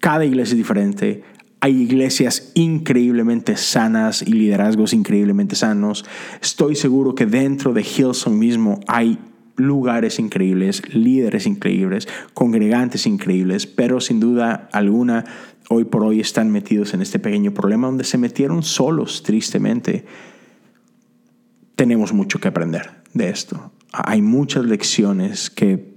cada 0.00 0.24
iglesia 0.24 0.52
es 0.52 0.58
diferente, 0.58 1.22
hay 1.60 1.80
iglesias 1.80 2.52
increíblemente 2.54 3.56
sanas 3.56 4.20
y 4.20 4.32
liderazgos 4.32 4.92
increíblemente 4.92 5.56
sanos. 5.56 6.04
Estoy 6.42 6.76
seguro 6.76 7.14
que 7.14 7.24
dentro 7.24 7.72
de 7.72 7.82
Hillsong 7.82 8.38
mismo 8.38 8.80
hay 8.86 9.18
lugares 9.56 10.18
increíbles, 10.18 10.82
líderes 10.94 11.46
increíbles, 11.46 12.08
congregantes 12.34 13.06
increíbles, 13.06 13.66
pero 13.66 14.00
sin 14.00 14.20
duda 14.20 14.68
alguna 14.72 15.24
hoy 15.70 15.84
por 15.84 16.02
hoy 16.02 16.20
están 16.20 16.50
metidos 16.50 16.92
en 16.92 17.00
este 17.00 17.18
pequeño 17.18 17.54
problema 17.54 17.86
donde 17.86 18.04
se 18.04 18.18
metieron 18.18 18.62
solos, 18.62 19.22
tristemente. 19.22 20.04
Tenemos 21.76 22.12
mucho 22.12 22.40
que 22.40 22.48
aprender 22.48 23.02
de 23.12 23.28
esto. 23.28 23.72
Hay 23.92 24.22
muchas 24.22 24.64
lecciones 24.64 25.50
que, 25.50 25.94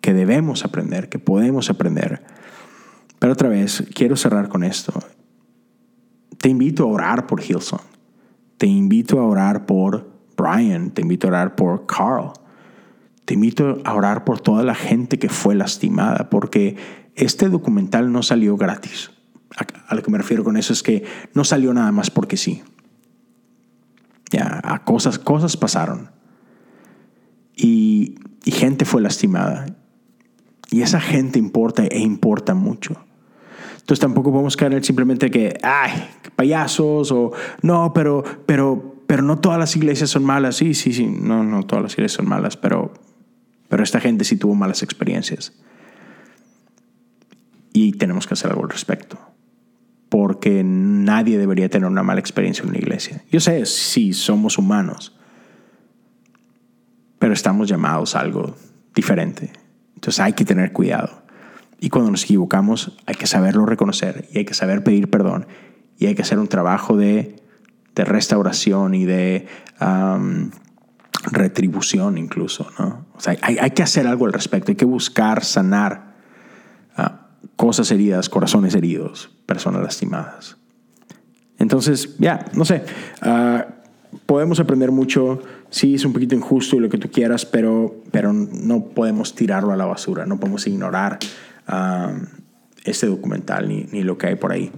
que 0.00 0.12
debemos 0.12 0.64
aprender, 0.64 1.08
que 1.08 1.18
podemos 1.18 1.70
aprender 1.70 2.22
pero 3.18 3.32
otra 3.32 3.48
vez, 3.48 3.84
quiero 3.94 4.16
cerrar 4.16 4.48
con 4.48 4.64
esto. 4.64 4.92
Te 6.38 6.48
invito 6.48 6.84
a 6.84 6.86
orar 6.86 7.26
por 7.26 7.42
Hillsong. 7.42 7.80
Te 8.58 8.66
invito 8.66 9.18
a 9.20 9.24
orar 9.24 9.66
por 9.66 10.08
Brian. 10.36 10.90
Te 10.90 11.02
invito 11.02 11.26
a 11.26 11.30
orar 11.30 11.56
por 11.56 11.86
Carl. 11.86 12.32
Te 13.24 13.34
invito 13.34 13.80
a 13.84 13.94
orar 13.94 14.24
por 14.24 14.40
toda 14.40 14.62
la 14.62 14.74
gente 14.74 15.18
que 15.18 15.28
fue 15.28 15.54
lastimada, 15.54 16.30
porque 16.30 16.76
este 17.14 17.48
documental 17.48 18.10
no 18.10 18.22
salió 18.22 18.56
gratis. 18.56 19.10
A, 19.88 19.94
lo 19.94 20.02
que 20.02 20.10
me 20.10 20.18
refiero 20.18 20.44
con 20.44 20.56
eso 20.56 20.72
es 20.72 20.82
que 20.82 21.04
no 21.34 21.44
salió 21.44 21.74
nada 21.74 21.92
más 21.92 22.10
porque 22.10 22.36
sí. 22.36 22.62
Ya, 24.30 24.82
cosas, 24.84 25.18
cosas 25.18 25.56
pasaron. 25.56 26.10
Y, 27.56 28.16
y 28.44 28.50
gente 28.50 28.84
fue 28.84 29.02
lastimada. 29.02 29.66
Y 30.70 30.82
esa 30.82 31.00
gente 31.00 31.38
importa 31.38 31.84
e 31.84 31.98
importa 31.98 32.54
mucho. 32.54 32.94
Entonces 33.88 34.00
tampoco 34.00 34.30
podemos 34.30 34.54
caer 34.54 34.84
simplemente 34.84 35.30
que, 35.30 35.58
ay, 35.62 36.10
payasos 36.36 37.10
o 37.10 37.32
no, 37.62 37.92
pero, 37.94 38.22
pero, 38.44 39.02
pero 39.06 39.22
no 39.22 39.38
todas 39.38 39.58
las 39.58 39.74
iglesias 39.76 40.10
son 40.10 40.24
malas. 40.24 40.56
Sí, 40.56 40.74
sí, 40.74 40.92
sí, 40.92 41.06
no, 41.06 41.42
no 41.42 41.62
todas 41.62 41.84
las 41.84 41.92
iglesias 41.94 42.18
son 42.18 42.28
malas, 42.28 42.58
pero, 42.58 42.92
pero 43.70 43.82
esta 43.82 43.98
gente 43.98 44.24
sí 44.24 44.36
tuvo 44.36 44.54
malas 44.54 44.82
experiencias. 44.82 45.54
Y 47.72 47.92
tenemos 47.92 48.26
que 48.26 48.34
hacer 48.34 48.50
algo 48.50 48.64
al 48.64 48.70
respecto. 48.70 49.18
Porque 50.08 50.62
nadie 50.64 51.38
debería 51.38 51.68
tener 51.68 51.88
una 51.88 52.02
mala 52.02 52.20
experiencia 52.20 52.62
en 52.62 52.70
una 52.70 52.78
iglesia. 52.78 53.22
Yo 53.30 53.40
sé, 53.40 53.66
sí, 53.66 54.12
somos 54.12 54.58
humanos. 54.58 55.14
Pero 57.18 57.32
estamos 57.32 57.68
llamados 57.68 58.16
a 58.16 58.20
algo 58.20 58.54
diferente. 58.94 59.52
Entonces 59.94 60.20
hay 60.20 60.32
que 60.32 60.44
tener 60.44 60.72
cuidado. 60.72 61.22
Y 61.80 61.90
cuando 61.90 62.10
nos 62.10 62.24
equivocamos 62.24 62.96
hay 63.06 63.14
que 63.14 63.26
saberlo 63.26 63.66
reconocer 63.66 64.28
y 64.32 64.38
hay 64.38 64.44
que 64.44 64.54
saber 64.54 64.82
pedir 64.82 65.10
perdón 65.10 65.46
y 65.98 66.06
hay 66.06 66.14
que 66.14 66.22
hacer 66.22 66.38
un 66.38 66.48
trabajo 66.48 66.96
de, 66.96 67.36
de 67.94 68.04
restauración 68.04 68.94
y 68.94 69.04
de 69.04 69.46
retribución 71.30 72.18
incluso. 72.18 72.68
¿no? 72.78 73.06
O 73.14 73.20
sea, 73.20 73.36
hay, 73.42 73.58
hay, 73.58 73.70
que 73.72 73.82
hacer 73.82 74.06
algo 74.06 74.26
al 74.26 74.32
respecto, 74.32 74.70
hay 74.70 74.76
que 74.76 74.84
buscar 74.84 75.44
sanar 75.44 76.07
cosas 77.58 77.90
heridas, 77.90 78.28
corazones 78.28 78.76
heridos, 78.76 79.30
personas 79.44 79.82
lastimadas. 79.82 80.56
Entonces, 81.58 82.14
ya, 82.20 82.46
no 82.54 82.64
sé, 82.64 82.84
uh, 83.26 83.62
podemos 84.26 84.60
aprender 84.60 84.92
mucho, 84.92 85.42
sí 85.68 85.96
es 85.96 86.04
un 86.04 86.12
poquito 86.12 86.36
injusto 86.36 86.76
y 86.76 86.78
lo 86.78 86.88
que 86.88 86.98
tú 86.98 87.10
quieras, 87.10 87.44
pero, 87.44 87.96
pero 88.12 88.32
no 88.32 88.84
podemos 88.84 89.34
tirarlo 89.34 89.72
a 89.72 89.76
la 89.76 89.86
basura, 89.86 90.24
no 90.24 90.38
podemos 90.38 90.68
ignorar 90.68 91.18
este 92.84 93.08
documental 93.08 93.68
ni, 93.68 93.88
ni, 93.90 94.04
lo 94.04 94.16
que 94.16 94.28
hay 94.28 94.36
por 94.36 94.52
ahí. 94.52 94.70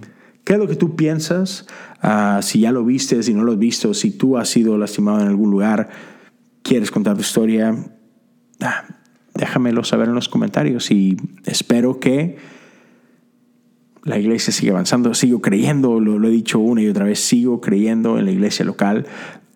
¿Qué 0.43 0.53
es 0.53 0.59
lo 0.59 0.67
que 0.67 0.75
tú 0.75 0.95
piensas? 0.95 1.67
Ah, 2.01 2.39
si 2.41 2.61
ya 2.61 2.71
lo 2.71 2.83
viste, 2.83 3.21
si 3.21 3.35
no 3.35 3.43
lo 3.43 3.51
has 3.51 3.59
visto, 3.59 3.93
si 3.93 4.09
tú 4.09 4.39
has 4.39 4.49
sido 4.49 4.75
lastimado 4.79 5.21
en 5.21 5.27
algún 5.27 5.51
lugar, 5.51 5.89
quieres 6.63 6.89
contar 6.89 7.13
tu 7.13 7.21
historia, 7.21 7.75
ah, 8.59 8.85
déjamelo 9.35 9.83
saber 9.83 10.09
en 10.09 10.15
los 10.15 10.27
comentarios 10.27 10.89
y 10.89 11.15
espero 11.45 11.99
que 11.99 12.37
la 14.03 14.17
iglesia 14.17 14.51
siga 14.51 14.73
avanzando. 14.73 15.13
Sigo 15.13 15.41
creyendo, 15.41 15.99
lo, 15.99 16.27
he 16.27 16.31
dicho 16.31 16.59
una 16.59 16.81
y 16.81 16.87
otra 16.87 17.05
vez, 17.05 17.19
sigo 17.19 17.61
creyendo 17.61 18.17
en 18.17 18.25
la 18.25 18.31
iglesia 18.31 18.65
local. 18.65 19.05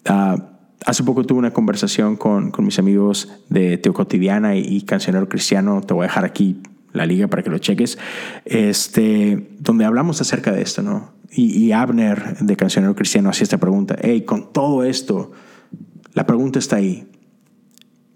Ah, 0.05 0.49
hace 0.85 1.03
poco 1.03 1.23
tuve 1.23 1.39
una 1.39 1.51
conversación 1.51 2.15
con, 2.15 2.51
con 2.51 2.65
mis 2.65 2.79
amigos 2.79 3.31
de 3.49 3.77
Teo 3.77 3.93
Cotidiana 3.93 4.55
y, 4.55 4.61
y 4.61 4.81
Cancionero 4.81 5.27
Cristiano. 5.27 5.81
Te 5.81 5.93
voy 5.93 6.03
a 6.03 6.07
dejar 6.07 6.25
aquí 6.25 6.61
la 6.95 7.05
liga 7.05 7.27
para 7.27 7.43
que 7.43 7.49
lo 7.49 7.57
cheques, 7.59 7.97
este, 8.45 9.49
donde 9.59 9.85
hablamos 9.85 10.21
acerca 10.21 10.51
de 10.51 10.61
esto, 10.61 10.81
¿no? 10.81 11.13
Y, 11.37 11.73
Abner 11.73 12.37
de 12.37 12.55
Cancionero 12.55 12.95
Cristiano 12.95 13.29
hacía 13.29 13.43
esta 13.43 13.57
pregunta, 13.57 13.97
hey, 14.01 14.21
con 14.21 14.53
todo 14.53 14.85
esto, 14.85 15.33
la 16.13 16.25
pregunta 16.25 16.59
está 16.59 16.77
ahí, 16.77 17.09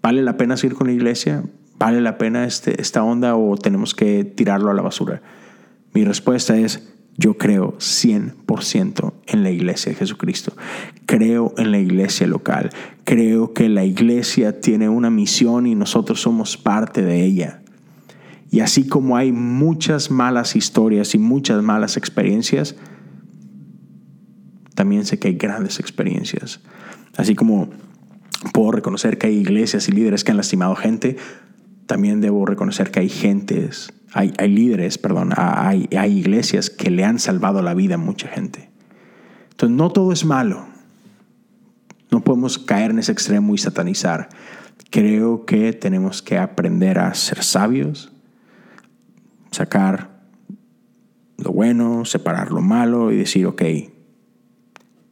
¿vale 0.00 0.22
la 0.22 0.38
pena 0.38 0.56
seguir 0.56 0.74
con 0.74 0.86
la 0.86 0.94
iglesia? 0.94 1.44
¿Vale 1.78 2.00
la 2.00 2.16
pena 2.16 2.46
este, 2.46 2.80
esta 2.80 3.02
onda 3.02 3.36
o 3.36 3.56
tenemos 3.58 3.94
que 3.94 4.24
tirarlo 4.24 4.70
a 4.70 4.74
la 4.74 4.80
basura? 4.80 5.20
Mi 5.92 6.04
respuesta 6.04 6.56
es, 6.56 6.88
yo 7.16 7.36
creo 7.36 7.76
100% 7.78 9.12
en 9.26 9.42
la 9.42 9.50
iglesia 9.50 9.92
de 9.92 9.98
Jesucristo. 9.98 10.54
Creo 11.06 11.52
en 11.58 11.70
la 11.70 11.78
iglesia 11.78 12.26
local. 12.26 12.70
Creo 13.04 13.52
que 13.52 13.68
la 13.68 13.84
iglesia 13.84 14.60
tiene 14.60 14.88
una 14.88 15.10
misión 15.10 15.66
y 15.66 15.74
nosotros 15.74 16.20
somos 16.20 16.56
parte 16.56 17.02
de 17.02 17.24
ella. 17.24 17.62
Y 18.50 18.60
así 18.60 18.88
como 18.88 19.16
hay 19.16 19.32
muchas 19.32 20.10
malas 20.10 20.56
historias 20.56 21.14
y 21.14 21.18
muchas 21.18 21.62
malas 21.62 21.96
experiencias, 21.96 22.74
también 24.74 25.04
sé 25.04 25.18
que 25.18 25.28
hay 25.28 25.34
grandes 25.34 25.78
experiencias. 25.78 26.60
Así 27.16 27.34
como 27.34 27.68
puedo 28.52 28.72
reconocer 28.72 29.18
que 29.18 29.26
hay 29.26 29.36
iglesias 29.36 29.88
y 29.88 29.92
líderes 29.92 30.24
que 30.24 30.30
han 30.30 30.36
lastimado 30.36 30.74
gente, 30.74 31.16
también 31.86 32.20
debo 32.20 32.46
reconocer 32.46 32.90
que 32.90 33.00
hay 33.00 33.08
gentes, 33.08 33.92
hay, 34.12 34.32
líderes, 34.48 34.98
perdón, 34.98 35.30
hay, 35.36 35.88
hay 35.96 36.18
iglesias 36.18 36.68
que 36.70 36.90
le 36.90 37.04
han 37.04 37.18
salvado 37.18 37.62
la 37.62 37.74
vida 37.74 37.94
a 37.94 37.98
mucha 37.98 38.28
gente. 38.28 38.70
Entonces, 39.50 39.76
no 39.76 39.90
todo 39.90 40.12
es 40.12 40.24
malo. 40.24 40.66
No 42.10 42.22
podemos 42.22 42.58
caer 42.58 42.90
en 42.90 42.98
ese 42.98 43.12
extremo 43.12 43.54
y 43.54 43.58
satanizar. 43.58 44.28
Creo 44.90 45.44
que 45.44 45.72
tenemos 45.72 46.22
que 46.22 46.38
aprender 46.38 46.98
a 46.98 47.14
ser 47.14 47.44
sabios, 47.44 48.12
sacar 49.52 50.10
lo 51.36 51.52
bueno, 51.52 52.04
separar 52.04 52.50
lo 52.50 52.60
malo 52.60 53.12
y 53.12 53.16
decir, 53.16 53.46
ok, 53.46 53.62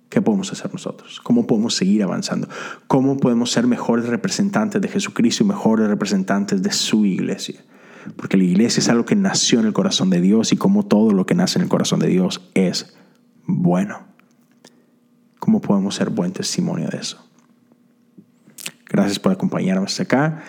¿qué 0.09 0.23
podemos 0.23 0.53
hacer 0.53 0.73
nosotros? 0.73 1.21
¿Cómo 1.21 1.47
podemos 1.47 1.75
seguir 1.75 2.03
avanzando? 2.03 2.49
¿Cómo 2.89 3.17
podemos 3.19 3.53
ser 3.53 3.67
mejores 3.69 4.07
representantes 4.07 4.83
de 4.83 4.89
Jesucristo 4.89 5.45
y 5.45 5.47
mejores 5.47 5.89
representantes 5.89 6.63
de 6.63 6.73
su 6.73 7.07
iglesia? 7.07 7.63
Porque 8.17 8.37
la 8.37 8.45
iglesia 8.45 8.81
es 8.81 8.89
algo 8.89 9.05
que 9.05 9.17
nació 9.17 9.61
en 9.61 9.67
el 9.67 9.73
corazón 9.73 10.11
de 10.11 10.21
Dios 10.21 10.53
y 10.53 10.57
como 10.57 10.87
todo 10.87 11.13
lo 11.13 11.27
que 11.27 11.35
nace 11.35 11.59
en 11.59 11.65
el 11.65 11.69
corazón 11.69 12.01
de 12.01 12.09
Dios 12.09 12.49
es 12.55 12.97
bueno. 13.47 14.07
¿Cómo 15.39 15.61
podemos 15.61 15.95
ser 15.95 16.11
buen 16.11 16.33
testimonio 16.33 16.89
de 16.89 16.99
eso? 16.99 17.25
Gracias 18.89 19.19
por 19.19 19.33
acompañarme 19.33 19.87
hasta 19.87 20.03
acá. 20.03 20.43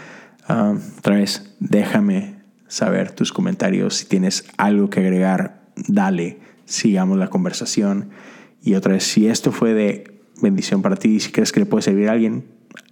Ah, 0.47 0.73
otra 0.97 1.15
vez, 1.15 1.55
déjame 1.59 2.39
saber 2.67 3.11
tus 3.11 3.31
comentarios. 3.31 3.95
Si 3.95 4.05
tienes 4.05 4.45
algo 4.57 4.89
que 4.89 5.01
agregar, 5.01 5.61
dale, 5.87 6.39
sigamos 6.65 7.17
la 7.17 7.29
conversación. 7.29 8.09
Y 8.61 8.75
otra 8.75 8.93
vez, 8.93 9.03
si 9.03 9.27
esto 9.27 9.51
fue 9.51 9.73
de 9.73 10.21
bendición 10.41 10.81
para 10.81 10.95
ti, 10.95 11.19
si 11.19 11.31
crees 11.31 11.51
que 11.51 11.59
le 11.59 11.65
puede 11.65 11.83
servir 11.83 12.09
a 12.09 12.13
alguien, 12.13 12.45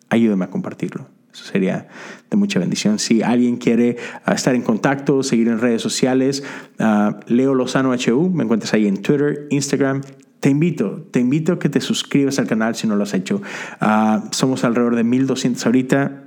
ayúdame 0.09 0.45
a 0.45 0.49
compartirlo. 0.49 1.07
Sería 1.43 1.88
de 2.29 2.38
mucha 2.38 2.59
bendición. 2.59 2.99
Si 2.99 3.21
alguien 3.21 3.57
quiere 3.57 3.97
ah, 4.25 4.33
estar 4.33 4.55
en 4.55 4.61
contacto, 4.61 5.23
seguir 5.23 5.47
en 5.47 5.59
redes 5.59 5.81
sociales, 5.81 6.43
uh, 6.79 7.13
Leo 7.27 7.53
Lozano 7.53 7.91
HU, 7.91 8.29
me 8.29 8.43
encuentras 8.43 8.73
ahí 8.73 8.88
en 8.88 9.01
Twitter, 9.01 9.47
Instagram. 9.49 10.01
Te 10.39 10.49
invito, 10.49 11.07
te 11.11 11.19
invito 11.19 11.53
a 11.53 11.59
que 11.59 11.69
te 11.69 11.81
suscribas 11.81 12.39
al 12.39 12.47
canal 12.47 12.75
si 12.75 12.88
no 12.88 12.95
lo 12.95 13.03
has 13.03 13.13
hecho. 13.13 13.41
Uh, 13.81 14.27
somos 14.31 14.63
alrededor 14.63 14.95
de 14.95 15.03
1200 15.03 15.65
ahorita 15.65 16.23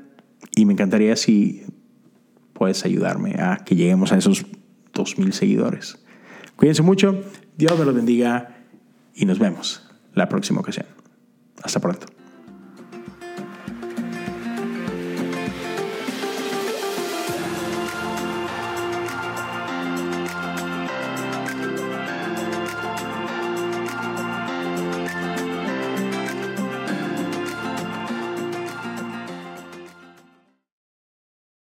y 0.57 0.65
me 0.65 0.73
encantaría 0.73 1.17
si 1.17 1.65
puedes 2.53 2.85
ayudarme 2.85 3.37
a 3.39 3.59
que 3.65 3.77
lleguemos 3.77 4.13
a 4.13 4.19
esos 4.19 4.47
2000 4.93 5.33
seguidores. 5.33 6.05
Cuídense 6.57 6.83
mucho, 6.83 7.23
Dios 7.57 7.79
me 7.79 7.85
los 7.85 7.95
bendiga 7.95 8.67
y 9.15 9.25
nos 9.25 9.39
vemos 9.39 9.89
la 10.15 10.29
próxima 10.29 10.61
ocasión. 10.61 10.87
Hasta 11.63 11.81
pronto. 11.81 12.20